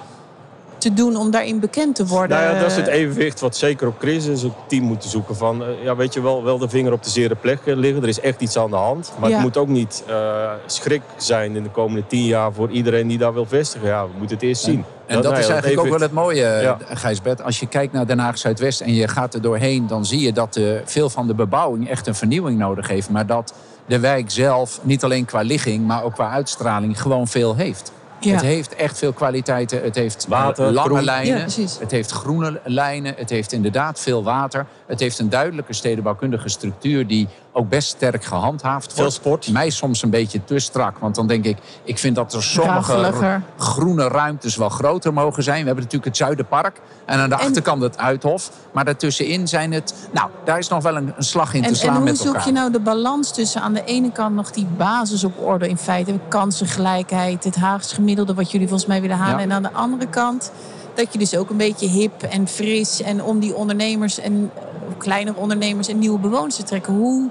[0.86, 2.36] te doen om daarin bekend te worden.
[2.38, 5.36] Nou ja, dat is het evenwicht wat zeker op crisis ook team moeten zoeken.
[5.36, 8.02] Van, eh, ja, weet je wel, wel de vinger op de zere plek eh, liggen.
[8.02, 9.12] Er is echt iets aan de hand.
[9.18, 9.34] Maar Ja.
[9.34, 13.18] het moet ook niet eh, schrik zijn in de komende tien jaar voor iedereen die
[13.18, 13.88] daar wil vestigen.
[13.88, 14.84] Ja, we moeten het eerst zien.
[15.06, 16.78] En dat, nou is eigenlijk ook wel het mooie, Ja.
[16.88, 17.42] Gijsbert.
[17.42, 19.86] Als je kijkt naar Den Haag Zuidwest en je gaat er doorheen...
[19.86, 23.10] dan zie je dat eh, veel van de bebouwing echt een vernieuwing nodig heeft.
[23.10, 23.54] Maar dat
[23.86, 25.86] de wijk zelf, niet alleen qua ligging...
[25.86, 27.92] maar ook qua uitstraling, gewoon veel heeft.
[28.26, 28.32] Ja.
[28.32, 29.82] Het heeft echt veel kwaliteiten.
[29.82, 31.04] Het heeft Water, lange groen.
[31.04, 31.48] lijnen.
[31.56, 31.66] Ja.
[31.78, 33.14] Het heeft groene lijnen.
[33.16, 34.66] Het heeft inderdaad veel water.
[34.86, 37.06] Het heeft een duidelijke stedenbouwkundige structuur...
[37.06, 39.14] die ook best sterk gehandhaafd Veel wordt.
[39.16, 39.50] sport.
[39.50, 40.98] Mij soms een beetje te strak.
[40.98, 45.60] Want dan denk ik, ik vind dat er sommige groene ruimtes wel groter mogen zijn.
[45.60, 48.50] We hebben natuurlijk het Zuiderpark en aan de En- achterkant het Uithof.
[48.72, 49.94] Maar daartussenin zijn het...
[50.12, 52.16] Nou, daar is nog wel een, een slag in te En, slaan en hoe met
[52.18, 52.46] zoek elkaar.
[52.46, 55.78] je nou de balans tussen aan de ene kant nog die basis op orde in
[55.78, 59.42] feite, kansengelijkheid, het Haags gemiddelde wat jullie volgens mij willen halen, Ja.
[59.44, 60.50] en aan de andere kant
[60.94, 64.62] dat je dus ook een beetje hip en fris en om die ondernemers en eh,
[64.98, 66.94] kleinere ondernemers en nieuwe bewoners te trekken.
[66.94, 67.28] Hoe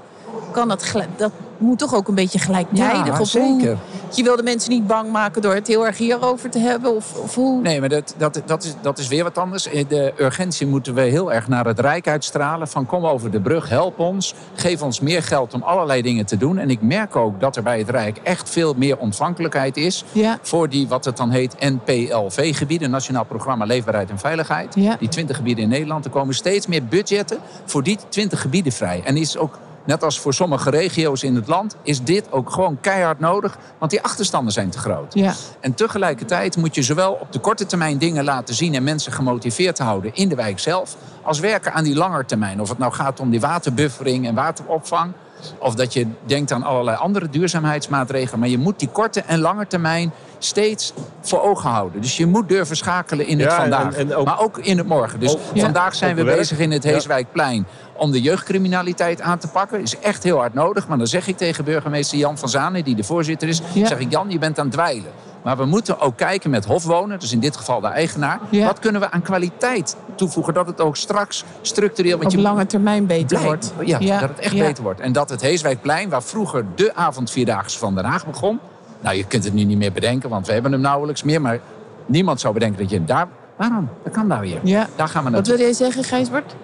[0.56, 0.92] kan dat?
[1.16, 3.06] Dat moet toch ook een beetje gelijktijdig.
[3.06, 3.76] Ja, of zeker.
[4.14, 7.18] je wil de mensen niet bang maken door het heel erg hierover te hebben, of,
[7.18, 7.60] of hoe?
[7.60, 9.68] Nee, maar dat, dat, dat, is, dat is weer wat anders.
[9.68, 12.68] Eh, De urgentie moeten we heel erg naar het Rijk uitstralen.
[12.68, 14.34] Van kom over de brug, help ons.
[14.54, 16.58] Geef ons meer geld om allerlei dingen te doen.
[16.58, 20.04] En ik merk ook dat er bij het Rijk echt veel meer ontvankelijkheid is...
[20.12, 20.38] Ja.
[20.42, 22.90] voor die, wat het dan heet, NPLV-gebieden.
[22.90, 24.74] Nationaal Programma Leefbaarheid en Veiligheid.
[24.74, 24.96] Ja.
[24.98, 26.04] Die 20 gebieden in Nederland.
[26.04, 29.02] Er komen steeds meer budgetten voor die 20 gebieden vrij.
[29.04, 32.80] En is ook net als voor sommige regio's in het land, is dit ook gewoon
[32.80, 33.58] keihard nodig.
[33.78, 35.14] Want die achterstanden zijn te groot.
[35.14, 35.34] Ja.
[35.60, 39.78] En tegelijkertijd moet je zowel op de korte termijn dingen laten zien en mensen gemotiveerd
[39.78, 42.60] houden in de wijk zelf, als werken aan die lange termijn.
[42.60, 45.12] Of het nou gaat om die waterbuffering en wateropvang.
[45.58, 48.38] Of dat je denkt aan allerlei andere duurzaamheidsmaatregelen.
[48.40, 52.00] Maar je moet die korte en lange termijn steeds voor ogen houden.
[52.00, 53.94] Dus je moet durven schakelen in het Ja, vandaag.
[53.94, 55.20] en ook- maar ook in het morgen.
[55.20, 55.62] Dus Ook- Ja.
[55.62, 56.38] vandaag zijn we werk.
[56.38, 56.84] bezig in het.
[56.84, 59.80] Heeswijkplein om de jeugdcriminaliteit aan te pakken.
[59.80, 60.88] is echt heel hard nodig.
[60.88, 63.60] Maar dan zeg ik tegen burgemeester Jan van Zanen, die de voorzitter is...
[63.72, 63.86] Ja.
[63.86, 65.10] zeg ik, Jan, je bent aan het dweilen.
[65.42, 68.40] Maar we moeten ook kijken met hofwonen, dus in dit geval de eigenaar...
[68.50, 68.66] Ja.
[68.66, 70.54] wat kunnen we aan kwaliteit toevoegen...
[70.54, 72.18] dat het ook straks structureel...
[72.18, 73.88] want Op je lange termijn beter blijkt, wordt.
[74.02, 74.64] ja, dat het echt ja.
[74.64, 75.00] beter wordt.
[75.00, 78.60] En dat het Heeswijkplein, waar vroeger de avondvierdaagse van Den Haag begon...
[79.00, 81.40] nou, je kunt het nu niet meer bedenken, want we hebben hem nauwelijks meer...
[81.40, 81.58] maar
[82.06, 83.28] niemand zou bedenken dat je daar...
[83.56, 83.88] Waarom?
[84.04, 84.58] Dat kan daar weer.
[84.62, 84.86] Ja.
[84.96, 85.56] Daar gaan we Wat naartoe.
[85.56, 86.54] wil jij zeggen, Gijsbert?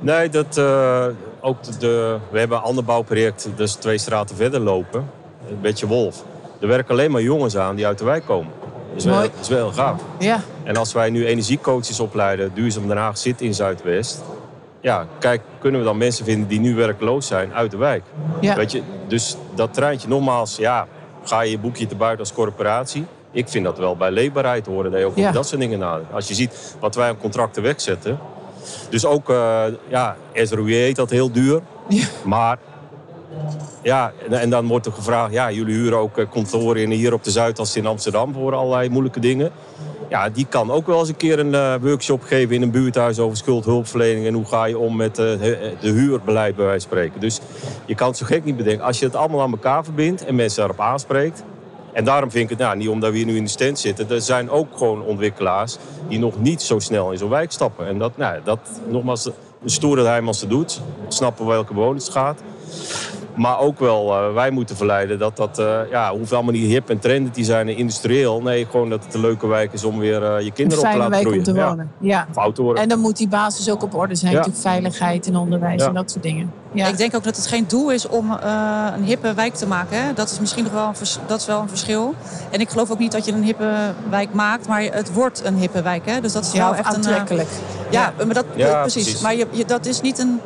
[0.00, 1.04] Nee, dat, eh,
[1.40, 5.10] ook de, de- we hebben een ander bouwproject, dus twee straten verder lopen.
[5.50, 6.24] Een beetje Wolf.
[6.60, 8.52] Er werken alleen maar jongens aan die uit de wijk komen.
[8.88, 10.00] Dat is wel, dat is wel heel gaaf.
[10.18, 10.40] Ja.
[10.62, 14.22] En als wij nu energiecoaches opleiden, Duurzaam Den Haag zit in Zuidwest.
[14.80, 18.02] Ja, kijk, kunnen we dan mensen vinden die nu werkloos zijn uit de wijk?
[18.40, 18.54] Ja.
[18.56, 20.86] Weet je, dus dat treintje, nogmaals, ja,
[21.24, 23.04] ga je je boekje te buiten als corporatie.
[23.30, 25.32] Ik vind dat wel bij leefbaarheid horen, dat je ook Ja.
[25.32, 26.12] dat soort dingen nadenkt.
[26.12, 28.18] Als je ziet wat wij aan contracten wegzetten.
[28.90, 31.60] Dus ook, eh ja, SROE heet dat heel duur.
[31.88, 32.04] Ja.
[32.24, 32.58] Maar,
[33.82, 37.12] ja, en, en dan wordt er gevraagd, ja, jullie huren ook eh, kantoren in- hier
[37.12, 39.50] op de Zuidas in Amsterdam voor allerlei moeilijke dingen.
[40.08, 43.18] Ja, die kan ook wel eens een keer een eh, workshop geven in een buurthuis
[43.18, 45.24] over schuldhulpverlening en hoe ga je om met eh,
[45.80, 47.20] de huurbeleid bij wijze spreken.
[47.20, 47.40] Dus
[47.86, 48.84] je kan het zo gek niet bedenken.
[48.84, 51.42] Als je het allemaal aan elkaar verbindt en mensen daarop aanspreekt.
[51.92, 54.10] En daarom vind ik het, nou, niet omdat we hier nu in de stand zitten,
[54.10, 55.76] er zijn ook gewoon ontwikkelaars
[56.08, 57.86] die nog niet zo snel in zo'n wijk stappen.
[57.86, 59.32] En dat, nou, dat nogmaals, de
[59.64, 62.42] stoer dat Heijmans het doet, snappen welke bewoners het gaat.
[63.34, 66.90] Maar ook wel, eh, wij moeten verleiden dat dat, eh, ja, hoeft allemaal niet hip
[66.90, 68.42] en trendy te zijn en industrieel.
[68.42, 70.96] Nee, gewoon dat het een leuke wijk is om weer eh, je kinderen op te
[70.96, 71.38] fijne laten wijk groeien.
[71.38, 71.90] om te wonen.
[71.98, 72.26] Ja.
[72.34, 72.82] Of te worden.
[72.82, 74.30] En dan moet die basis ook op orde zijn.
[74.32, 74.36] Ja.
[74.38, 75.88] Natuurlijk veiligheid en onderwijs Ja.
[75.88, 76.52] en dat soort dingen.
[76.72, 76.86] Ja.
[76.86, 80.04] Ik denk ook dat het geen doel is om eh, een hippe wijk te maken.
[80.04, 80.12] Hè.
[80.12, 82.14] Dat is misschien nog wel een, vers- dat is wel een verschil.
[82.50, 83.70] En ik geloof ook niet dat je een hippe
[84.10, 86.06] wijk maakt, maar het wordt een hippe wijk.
[86.06, 86.20] Hè.
[86.20, 86.94] Dus dat is ja, wel echt een.
[86.94, 87.48] aantrekkelijk.
[87.90, 89.02] ja, maar dat, Ja, precies.
[89.02, 89.20] precies.
[89.22, 90.40] Maar je, je- dat is niet een.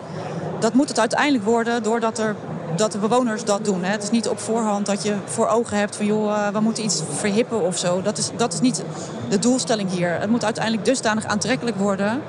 [0.60, 2.34] Dat moet het uiteindelijk worden doordat er.
[2.76, 3.84] Dat de bewoners dat doen.
[3.84, 3.90] Hè.
[3.90, 6.84] Het is niet op voorhand dat je voor ogen hebt van joh, eh, we moeten
[6.84, 8.02] iets verhippen of zo.
[8.02, 8.84] Dat is, dat is niet
[9.28, 10.20] de doelstelling hier.
[10.20, 12.22] Het moet uiteindelijk dusdanig aantrekkelijk worden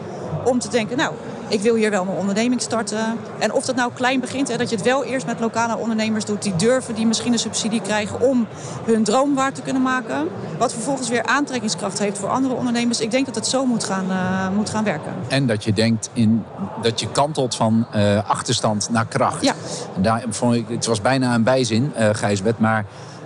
[0.46, 1.14] om te denken, nou,
[1.48, 3.18] ik wil hier wel mijn onderneming starten.
[3.40, 6.26] En of dat nou klein begint, hè, dat je het wel eerst met lokale ondernemers
[6.26, 8.48] doet die durven, die misschien een subsidie krijgen om
[8.86, 10.28] hun droom waar te kunnen maken.
[10.58, 13.00] Wat vervolgens weer aantrekkingskracht heeft voor andere ondernemers.
[13.00, 15.14] Ik denk dat het zo moet gaan, eh, moet gaan werken.
[15.28, 16.44] En dat je denkt in,
[16.82, 19.44] dat je kantelt van eh, achterstand naar kracht.
[19.44, 19.54] Ja.
[19.96, 22.86] En daar vond ik, het was bijna een bijzin, Gijsbert, maar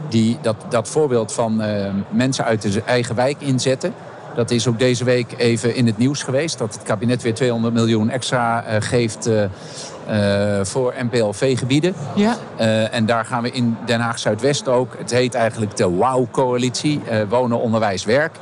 [0.09, 1.63] die, dat, dat voorbeeld van
[2.09, 3.93] mensen uit de eigen wijk inzetten.
[4.35, 6.57] Dat is ook deze week even in het nieuws geweest.
[6.57, 9.43] Dat het kabinet weer 200 miljoen extra eh, geeft eh,
[10.61, 11.93] voor NPLV-gebieden.
[12.15, 12.37] Ja.
[12.57, 14.95] Eh, en daar gaan we in Den Haag Zuidwest ook.
[14.97, 18.35] Het heet eigenlijk de WOW-coalitie, eh, Wonen, Onderwijs, Werk.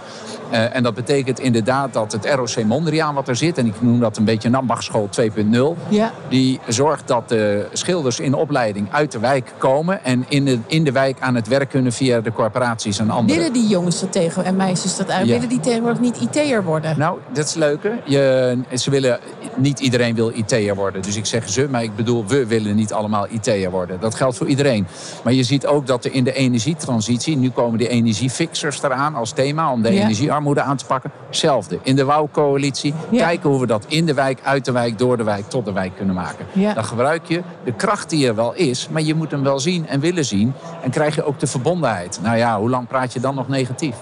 [0.50, 3.58] Eh, en dat betekent inderdaad dat het ROC Mondriaan wat er zit...
[3.58, 5.76] en ik noem dat een beetje Nambachtschool 2.0...
[5.90, 6.12] Ja.
[6.30, 10.04] die zorgt dat de schilders in opleiding uit de wijk komen...
[10.04, 13.38] en in de, in de wijk aan het werk kunnen via de corporaties en andere.
[13.38, 15.42] Willen die jongens dat tegen en meisjes dat eigenlijk?
[15.42, 15.48] Ja.
[15.48, 17.00] Willen die tegenwoordig niet IT'er worden?
[17.00, 18.00] Nou, dat is leuke.
[18.06, 19.20] Je, ze willen,
[19.56, 21.02] niet iedereen wil IT'er worden.
[21.02, 24.00] Dus ik zeg ze, maar ik bedoel, we willen niet allemaal IT'er worden.
[24.00, 24.88] Dat geldt voor iedereen.
[25.24, 27.38] Maar je ziet ook dat er in de energietransitie...
[27.38, 29.72] nu komen die energiefixers eraan als thema...
[29.72, 30.02] om de Ja.
[30.02, 31.12] energiearmoede aan te pakken.
[31.28, 31.80] Hetzelfde.
[31.84, 32.94] In de WOW-coalitie.
[33.10, 33.26] Ja.
[33.26, 35.72] Kijken hoe we dat in de wijk, uit de wijk, door de wijk, tot de
[35.72, 36.46] wijk kunnen maken.
[36.54, 36.74] Ja.
[36.74, 38.88] Dan gebruik je de kracht die er wel is...
[38.90, 40.54] maar je moet hem wel zien en willen zien.
[40.84, 42.20] En krijg je ook de verbondenheid.
[42.24, 43.96] Nou ja, hoe lang praat je dan nog negatief?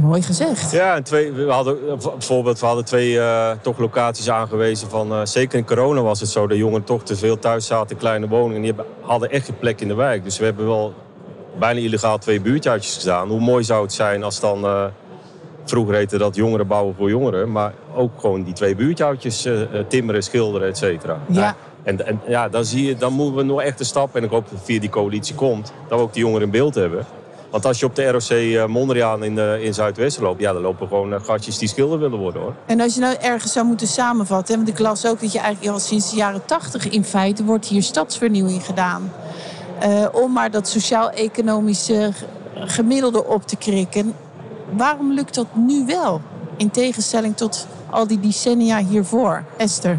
[0.00, 0.70] Mooi gezegd.
[0.70, 5.20] Ja, en twee, we hadden bijvoorbeeld, we hadden twee eh, toch locaties aangewezen van, eh,
[5.24, 8.28] zeker in corona was het zo, dat jongeren toch te veel thuis zaten in kleine
[8.28, 8.56] woningen.
[8.56, 10.24] En die hadden echt geen plek in de wijk.
[10.24, 10.94] Dus we hebben wel
[11.58, 13.28] bijna illegaal twee buurthuisjes gedaan.
[13.28, 14.84] Hoe mooi zou het zijn als dan, eh,
[15.64, 20.22] vroeger heette dat jongeren bouwen voor jongeren, maar ook gewoon die twee buurthuisjes eh, timmeren,
[20.22, 21.20] schilderen, et cetera.
[21.28, 21.56] Ja.
[21.82, 24.16] En, en ja, dan zie je, dan moeten we nog echt een stap.
[24.16, 26.50] En ik hoop dat het via die coalitie komt, dat we ook die jongeren in
[26.50, 27.06] beeld hebben.
[27.50, 30.62] Want als je op de ROC eh, Mondriaan in, eh, in Zuidwesten loopt, ja, dan
[30.62, 32.54] lopen gewoon eh, gastjes die schilder willen worden hoor.
[32.66, 35.38] En als je nou ergens zou moeten samenvatten, hè, want ik las ook dat je
[35.38, 39.12] eigenlijk al sinds de jaren tachtig in feite wordt hier stadsvernieuwing gedaan.
[39.78, 42.12] Eh, om maar dat sociaal-economische
[42.54, 44.14] gemiddelde op te krikken.
[44.70, 46.20] Waarom lukt dat nu wel?
[46.56, 49.98] In tegenstelling tot al die decennia hiervoor, Esther.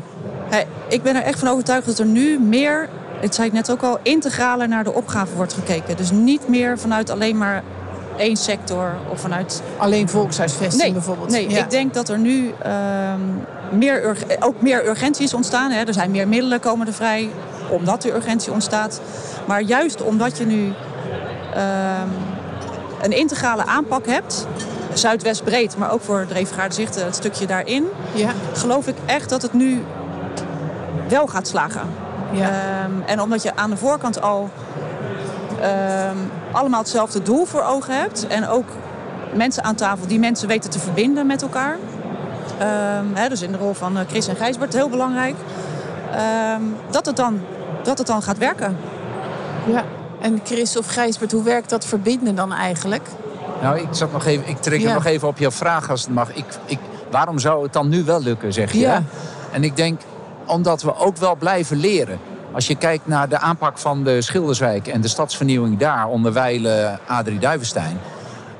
[0.89, 2.89] ik ben er echt van overtuigd dat er nu meer,
[3.19, 5.97] het zei ik net ook al, integraler naar de opgave wordt gekeken.
[5.97, 7.63] Dus niet meer vanuit alleen maar
[8.17, 9.61] één sector of vanuit...
[9.77, 11.29] Alleen volkshuisvesting nee, bijvoorbeeld.
[11.29, 13.19] Nee, ik denk dat er nu ehm,
[13.71, 15.71] meer ook meer urgentie is ontstaan.
[15.71, 15.83] Hè.
[15.83, 17.29] Er zijn meer middelen komen er vrij
[17.69, 19.01] omdat de urgentie ontstaat.
[19.45, 20.73] Maar juist omdat je nu
[21.53, 22.07] ehm,
[23.01, 24.47] een integrale aanpak hebt...
[24.93, 27.85] Zuidwest breed, maar ook voor Dreefgaardenzichten, het stukje daarin...
[28.13, 28.31] Ja.
[28.53, 29.83] geloof ik echt dat het nu
[31.07, 31.81] wel gaat slagen.
[32.31, 32.49] Ja.
[32.49, 34.49] Ehm, en omdat je aan de voorkant al
[35.61, 36.17] ehm,
[36.51, 38.27] allemaal hetzelfde doel voor ogen hebt.
[38.27, 38.69] En ook
[39.33, 41.77] mensen aan tafel die mensen weten te verbinden met elkaar.
[42.97, 45.35] Um, dus in de rol van eh, Chris en Gijsbert, heel belangrijk.
[46.89, 47.41] dat, het dan,
[47.83, 48.77] dat het dan gaat werken.
[49.65, 49.83] Ja,
[50.21, 53.09] en Chris of Gijsbert, hoe werkt dat verbinden dan eigenlijk?
[53.61, 56.33] Nou, ik, zat nog even, ik trek nog even op jouw vraag als het mag.
[56.33, 56.79] Ik, ik,
[57.11, 58.79] waarom zou het dan nu wel lukken, zeg je?
[58.79, 59.03] Ja.
[59.51, 60.01] En ik denk,
[60.47, 62.19] omdat we ook wel blijven leren.
[62.51, 67.39] Als je kijkt naar de aanpak van de Schilderswijk en de stadsvernieuwing daar onder Adrie
[67.39, 67.99] Duivenstein.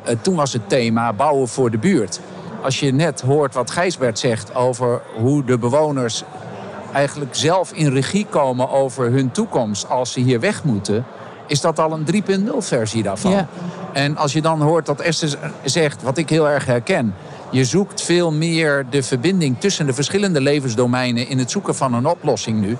[0.03, 2.19] Eh, toen was het thema bouwen voor de buurt.
[2.61, 6.23] Als je net hoort wat Gijsbert zegt over hoe de bewoners
[6.93, 11.05] eigenlijk zelf in regie komen over hun toekomst als ze hier weg moeten,
[11.47, 12.05] is dat al een
[12.49, 13.31] 3.0 versie daarvan.
[13.31, 13.47] Ja.
[13.93, 17.15] En als je dan hoort dat Esther zegt, wat ik heel erg herken,
[17.51, 22.05] je zoekt veel meer de verbinding tussen de verschillende levensdomeinen in het zoeken van een
[22.05, 22.77] oplossing nu.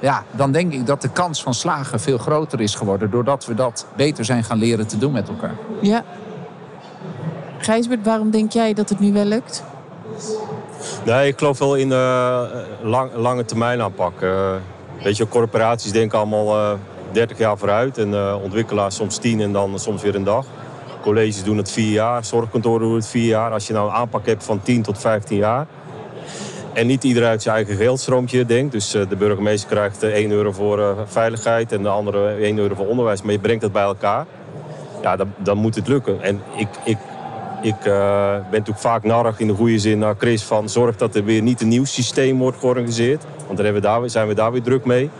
[0.00, 3.10] Ja, dan denk ik dat de kans van slagen veel groter is geworden.
[3.10, 5.54] Doordat we dat beter zijn gaan leren te doen met elkaar.
[5.80, 6.04] Ja.
[7.58, 9.64] Gijsbert, waarom denk jij dat het nu wel lukt?
[11.04, 12.40] Nee, ik geloof wel in uh,
[12.82, 14.22] lang, lange termijn aanpak.
[14.22, 14.50] Uh,
[15.02, 16.78] weet je, corporaties denken allemaal uh, eh,
[17.12, 17.98] 30 jaar vooruit.
[17.98, 20.46] En ontwikkelaars soms 10 en dan soms weer een dag.
[21.02, 23.52] Colleges doen het vier jaar, zorgkantoren doen het vier jaar.
[23.52, 25.66] Als je nou een aanpak hebt van 10 tot 15 jaar.
[26.72, 28.72] En niet iedereen uit zijn eigen geldstroomtje denkt.
[28.72, 32.58] Dus eh, de burgemeester krijgt 1 eh, euro voor eh, veiligheid en de andere 1
[32.58, 33.22] euro voor onderwijs.
[33.22, 34.26] Maar je brengt dat bij elkaar.
[35.02, 36.22] Ja, dan, dan moet het lukken.
[36.22, 36.98] En ik, ik,
[37.62, 41.24] ik ben natuurlijk vaak narrig in de goede zin naar Chris van zorg dat er
[41.24, 43.24] weer niet een nieuw systeem wordt georganiseerd.
[43.46, 45.10] Want we daar, zijn we daar weer druk mee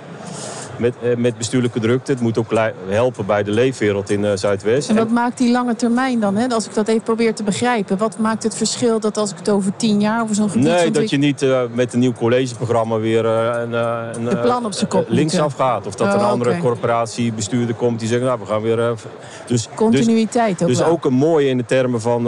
[0.79, 2.13] met, eh, met bestuurlijke drukte.
[2.13, 2.53] Het moet ook
[2.89, 4.89] helpen bij de leefwereld in uh, Zuidwest.
[4.89, 6.37] En wat maakt die lange termijn dan?
[6.37, 6.49] Hè?
[6.49, 7.99] Als ik dat even probeer te begrijpen.
[7.99, 10.67] Wat maakt het verschil dat als ik het over tien jaar over zo'n gebied...
[10.67, 14.73] Nee, dat je niet uh, met een nieuw collegeprogramma weer een, een de plan op
[14.73, 15.87] zijn kop linksaf gaat.
[15.87, 18.23] Of dat er een oh, andere corporatie bestuurder komt die zegt...
[18.23, 18.95] nou, we gaan weer...
[19.47, 22.25] dus, Continuïteit dus, ook Dus ook een mooie in de termen van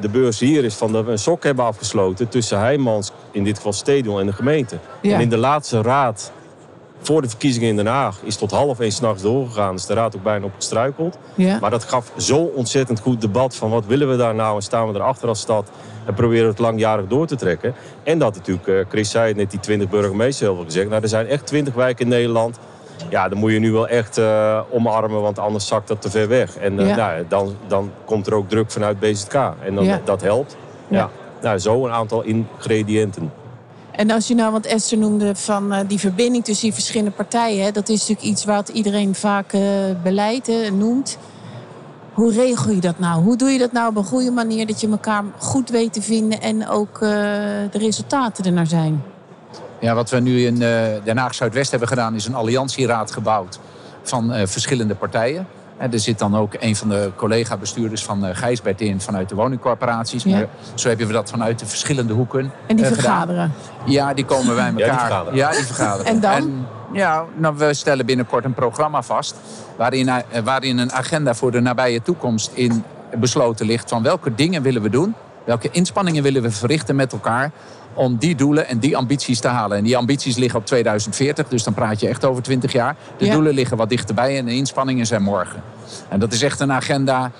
[0.00, 0.74] de beurs hier is...
[0.74, 4.32] van dat we een sok hebben afgesloten tussen Heijmans, in dit geval Stadion en de
[4.32, 4.78] gemeente.
[5.02, 6.32] En in de laatste raad
[7.06, 9.74] voor de verkiezingen in Den Haag is tot half één s'nachts doorgegaan.
[9.74, 11.18] Is de raad ook bijna op gestruikeld.
[11.34, 11.58] Ja.
[11.60, 14.88] Maar dat gaf zo ontzettend goed debat van wat willen we daar nou en staan
[14.88, 15.70] we erachter als stad
[16.04, 17.74] en proberen we het langjarig door te trekken.
[18.02, 20.88] En dat natuurlijk, eh, Chris zei het net, die 20 burgemeesters heel veel gezegd.
[20.88, 22.58] Nou, er zijn echt 20 wijken in Nederland.
[23.08, 26.28] Ja, dan moet je nu wel echt uh, omarmen, want anders zakt dat te ver
[26.28, 26.56] weg.
[26.56, 29.34] En uh, nou, dan, dan komt er ook druk vanuit BZK.
[29.34, 30.56] En dan, dat helpt.
[30.88, 31.10] Ja.
[31.42, 33.32] Nou, zo een aantal ingrediënten.
[33.96, 37.72] En als je nou, wat Esther noemde, van uh, die verbinding tussen die verschillende partijen,
[37.72, 39.62] dat is natuurlijk iets wat iedereen vaak uh,
[40.02, 41.18] beleid noemt.
[42.12, 43.22] Hoe regel je dat nou?
[43.22, 46.02] Hoe doe je dat nou op een goede manier dat je elkaar goed weet te
[46.02, 47.00] vinden en ook uh,
[47.70, 49.02] de resultaten er naar zijn?
[49.80, 50.58] Ja, wat we nu in
[51.04, 53.58] Den Haag Zuidwest hebben gedaan, is een alliantieraad gebouwd
[54.02, 55.46] van verschillende partijen.
[55.78, 60.24] Er zit dan ook een van de collega-bestuurders van eh, Gijsbert in vanuit de woningcorporaties.
[60.24, 63.52] Maar zo hebben we dat vanuit de verschillende hoeken En die eh, vergaderen?
[63.84, 64.78] Ja, die komen bij elkaar.
[64.78, 65.36] Ja, die vergaderen.
[65.36, 66.06] Ja, die vergaderen.
[66.06, 66.66] en dan?
[66.92, 69.36] ja, nou, we stellen binnenkort een programma vast.
[69.76, 72.84] Waarin, eh, waarin een agenda voor de nabije toekomst in
[73.16, 73.88] besloten ligt.
[73.88, 75.14] Van welke dingen willen we doen?
[75.44, 77.50] Welke inspanningen willen we verrichten met elkaar?
[77.94, 79.78] Om die doelen en die ambities te halen.
[79.78, 82.96] En die ambities liggen op 2040, dus dan praat je echt over 20 jaar.
[83.16, 85.62] De doelen liggen wat dichterbij en de inspanningen zijn morgen.
[86.08, 87.30] En dat is echt een agenda,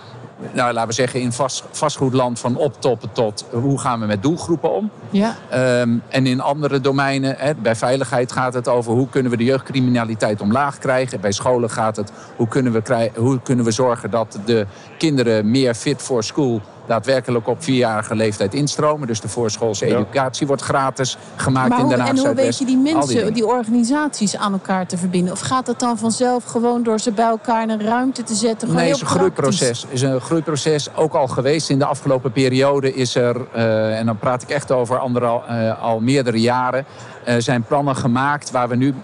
[0.52, 4.72] nou, laten we zeggen, in vast, vastgoedland van optoppen tot hoe gaan we met doelgroepen
[4.72, 4.90] om.
[5.10, 5.36] Ja.
[5.80, 9.44] Um, en in andere domeinen, hè, bij veiligheid gaat het over hoe kunnen we de
[9.44, 11.20] jeugdcriminaliteit omlaag krijgen.
[11.20, 14.66] Bij scholen gaat het hoe kunnen we, hoe kunnen we zorgen dat de
[14.98, 19.06] kinderen meer fit for school daadwerkelijk op vierjarige leeftijd instromen.
[19.06, 22.76] Dus de voorschoolse educatie wordt gratis gemaakt in Den Haag En hoe weet je die
[22.76, 25.32] mensen, die, organisaties aan elkaar te verbinden?
[25.32, 28.74] Of gaat dat dan vanzelf gewoon door ze bij elkaar in een ruimte te zetten?
[28.74, 29.86] nee, het is een groeiproces.
[29.90, 30.94] is een groeiproces.
[30.94, 34.72] Ook al geweest in de afgelopen periode is er, uh, en dan praat ik echt
[34.72, 36.84] over anderal, uh, al meerdere jaren,
[37.24, 38.94] Er zijn plannen gemaakt waar we nu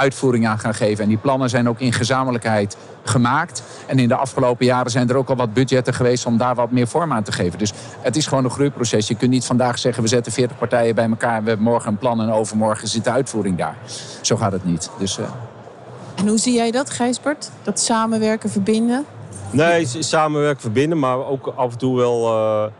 [0.00, 1.02] uitvoering aan gaan geven.
[1.02, 3.62] En die plannen zijn ook in gezamenlijkheid gemaakt.
[3.86, 6.70] En in de afgelopen jaren zijn er ook al wat budgetten geweest om daar wat
[6.70, 7.58] meer vorm aan te geven.
[7.58, 9.08] Dus het is gewoon een groeiproces.
[9.08, 11.42] Je kunt niet vandaag zeggen we zetten 40 partijen bij elkaar.
[11.42, 13.76] We hebben morgen een plan en overmorgen zit de uitvoering daar.
[14.20, 14.90] Zo gaat het niet.
[14.98, 15.24] Dus, uh...
[16.14, 17.50] En hoe zie jij dat, Gijsbert?
[17.62, 19.04] Dat samenwerken, verbinden?
[19.50, 22.70] Nee, samenwerken, verbinden, maar ook af en toe wel uh, een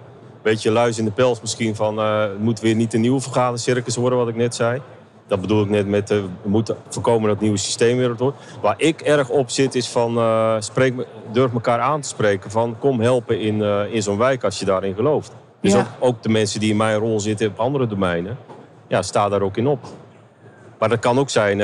[0.43, 3.97] beetje luis in de pels misschien van uh, het moet weer niet een nieuwe vergadercircus
[3.97, 4.81] worden, wat ik net zei.
[5.31, 8.37] Dat bedoel ik net met uh, we moeten voorkomen dat het nieuwe systeem weer wordt.
[8.61, 10.95] Waar ik erg op zit is van uh, spreek,
[11.33, 14.65] durf elkaar aan te spreken van kom helpen in, uh, in zo'n wijk als je
[14.65, 15.33] daarin gelooft.
[15.61, 15.79] Dus ja.
[15.79, 18.39] ook, ook, de mensen die in mijn rol zitten op andere domeinen,
[18.89, 19.87] ja, sta daar ook in op.
[20.79, 21.61] Maar dat kan ook zijn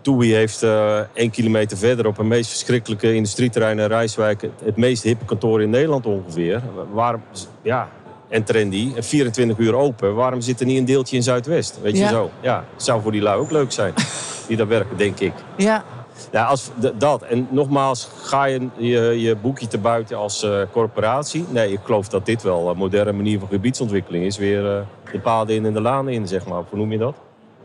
[0.00, 4.76] TUI heeft uh, één kilometer verder op een meest verschrikkelijke industrieterrein in Rijswijk het, het
[4.76, 6.62] meest hippe kantoor in Nederland ongeveer.
[6.92, 7.22] Waarom,
[7.62, 7.88] ja,
[8.28, 10.14] en trendy, 24 uur open.
[10.14, 11.78] Waarom zit er niet een deeltje in Zuidwest?
[11.82, 12.08] Weet je Ja.
[12.08, 12.30] zo?
[12.40, 13.92] Ja, zou voor die lui ook leuk zijn.
[14.48, 15.32] die daar werken, denk ik.
[15.56, 15.84] Ja,
[16.32, 17.22] Ja, als dat.
[17.22, 21.44] En nogmaals, ga je je, je boekje te buiten als eh, corporatie?
[21.50, 24.36] Nee, ik geloof dat dit wel een moderne manier van gebiedsontwikkeling is.
[24.38, 24.80] Weer eh,
[25.12, 26.62] de paden in en de lanen in, zeg maar.
[26.68, 27.14] Hoe noem je dat?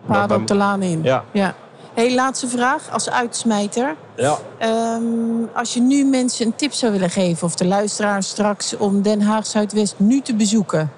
[0.05, 0.99] paden bij- op de laan in.
[1.03, 1.23] Ja.
[1.31, 1.55] ja.
[1.93, 3.95] Hey, laatste vraag als uitsmijter.
[4.15, 4.37] Ja.
[4.57, 5.03] Ehm,
[5.53, 9.21] als je nu mensen een tip zou willen geven, of de luisteraars straks, om Den
[9.21, 10.91] Haag Zuidwest nu te bezoeken,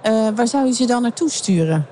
[0.00, 1.86] eh, waar zou je ze dan naartoe sturen?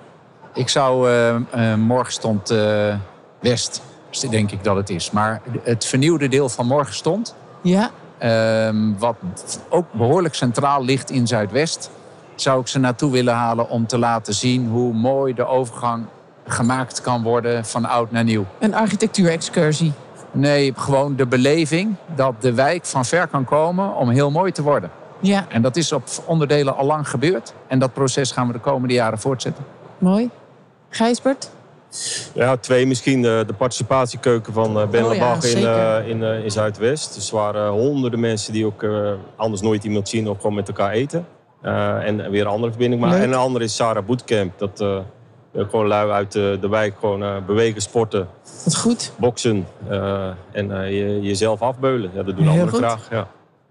[0.55, 2.95] Ik zou eh, eh, morgen stond eh,
[3.41, 3.83] West,
[4.31, 5.11] denk ik dat het is.
[5.11, 9.17] Maar het vernieuwde deel van morgen stond, Ja, ehm, wat
[9.69, 11.91] ook behoorlijk centraal ligt in Zuidwest,
[12.35, 16.07] zou ik ze naartoe willen halen om te laten zien hoe mooi de overgang
[16.51, 18.45] gemaakt kan worden van oud naar nieuw.
[18.59, 19.93] een architectuurexcursie.
[20.33, 24.63] Nee, gewoon de beleving dat de wijk van ver kan komen om heel mooi te
[24.63, 24.91] worden.
[25.21, 27.53] Ja, En dat is op onderdelen al lang gebeurd.
[27.67, 29.65] En dat proces gaan we de komende jaren voortzetten.
[29.99, 30.31] mooi.
[30.89, 31.51] Gijsbert?
[32.33, 33.23] Ja, twee misschien.
[33.23, 37.15] De, de participatiekeuken van eh, Ben Oh ja, in, eh, in, eh, in Zuidwest.
[37.15, 40.69] Dus er waren honderden mensen die ook eh, anders nooit iemand zien of gewoon met
[40.69, 41.27] elkaar eten.
[41.63, 43.03] Eh, en weer een andere verbinding.
[43.03, 44.59] Maar, en een andere is Sarah Bootcamp.
[44.59, 44.99] Dat eh,
[45.55, 48.29] gewoon lui uit de, de wijk gewoon eh, bewegen, sporten,
[48.65, 49.13] Wat goed.
[49.17, 52.11] boksen eh, en eh, je, jezelf afbeulen.
[52.15, 53.09] Ja, dat doen anderen graag.
[53.11, 53.27] Ja.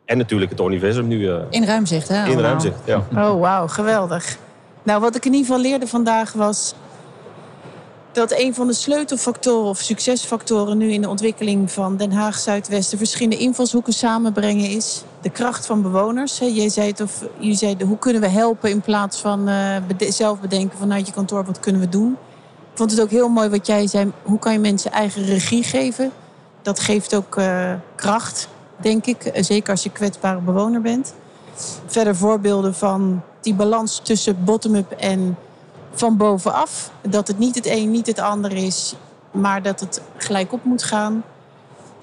[0.06, 2.16] En natuurlijk het universum nu eh, In ruimzicht, hè?
[2.16, 2.44] in allemaal.
[2.44, 2.80] ruimzicht.
[2.86, 3.04] Ja.
[3.16, 4.38] Oh, wauw, geweldig.
[4.84, 6.76] Nou, wat ik in ieder geval leerde vandaag was
[8.12, 12.92] dat een van de sleutelfactoren of succesfactoren nu in de ontwikkeling van Den Haag Zuidwest
[12.92, 16.38] de verschillende invalshoeken samenbrengen is de kracht van bewoners.
[16.38, 19.76] Jij zei het of je zei hoe kunnen we helpen in plaats van eh,
[20.10, 22.12] zelf bedenken vanuit je kantoor wat kunnen we doen.
[22.72, 24.12] Ik vond het ook heel mooi wat jij zei.
[24.24, 26.12] Hoe kan je mensen eigen regie geven?
[26.62, 28.48] Dat geeft ook eh, kracht,
[28.78, 29.24] denk ik.
[29.26, 31.14] Eh, Zeker als je kwetsbare bewoner bent.
[31.86, 35.38] Verder voorbeelden van die balans tussen bottom-up en
[35.94, 36.92] van bovenaf.
[37.02, 38.96] Dat het niet het een, niet het ander is,
[39.32, 41.24] maar dat het gelijk op moet gaan.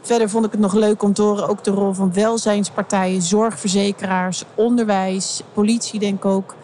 [0.07, 4.45] Verder vond ik het nog leuk om te horen ook de rol van welzijnspartijen, zorgverzekeraars,
[4.55, 6.55] onderwijs, politie denk ik ook.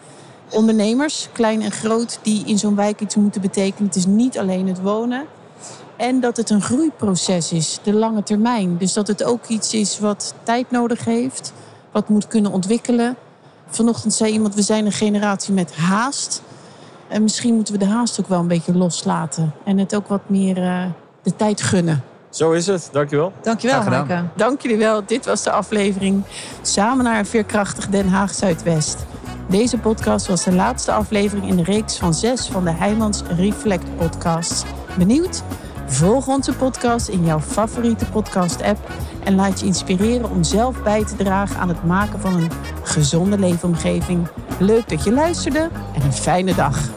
[0.51, 3.87] Ondernemers, klein en groot, die in zo'n wijk iets moeten betekenen.
[3.87, 5.25] Het is niet alleen het wonen.
[5.95, 8.77] En dat het een groeiproces is, de lange termijn.
[8.77, 11.53] Dus dat het ook iets is wat tijd nodig heeft,
[11.91, 13.15] wat moet kunnen ontwikkelen.
[13.67, 16.41] Vanochtend zei iemand, we zijn een generatie met haast.
[17.13, 19.53] En misschien moeten we de haast ook wel een beetje loslaten.
[19.65, 20.85] En het ook wat meer eh,
[21.23, 22.03] de tijd gunnen.
[22.29, 22.89] Zo is het.
[22.91, 23.33] Dankjewel.
[23.41, 23.83] Dankjewel.
[23.83, 24.23] Maaike.
[24.35, 25.05] Dank jullie wel.
[25.05, 26.23] Dit was de aflevering
[26.61, 29.05] Samen naar een veerkrachtig Den Haag Zuidwest.
[29.49, 33.97] Deze podcast was de laatste aflevering in de reeks van zes van de Heijmans Reflect
[33.97, 34.63] podcasts.
[34.97, 35.43] Benieuwd?
[35.93, 38.91] Volg onze podcast in jouw favoriete podcast-app
[39.23, 42.51] en laat je inspireren om zelf bij te dragen aan het maken van een
[42.83, 44.27] gezonde leefomgeving.
[44.59, 46.89] Leuk dat je luisterde en een fijne dag.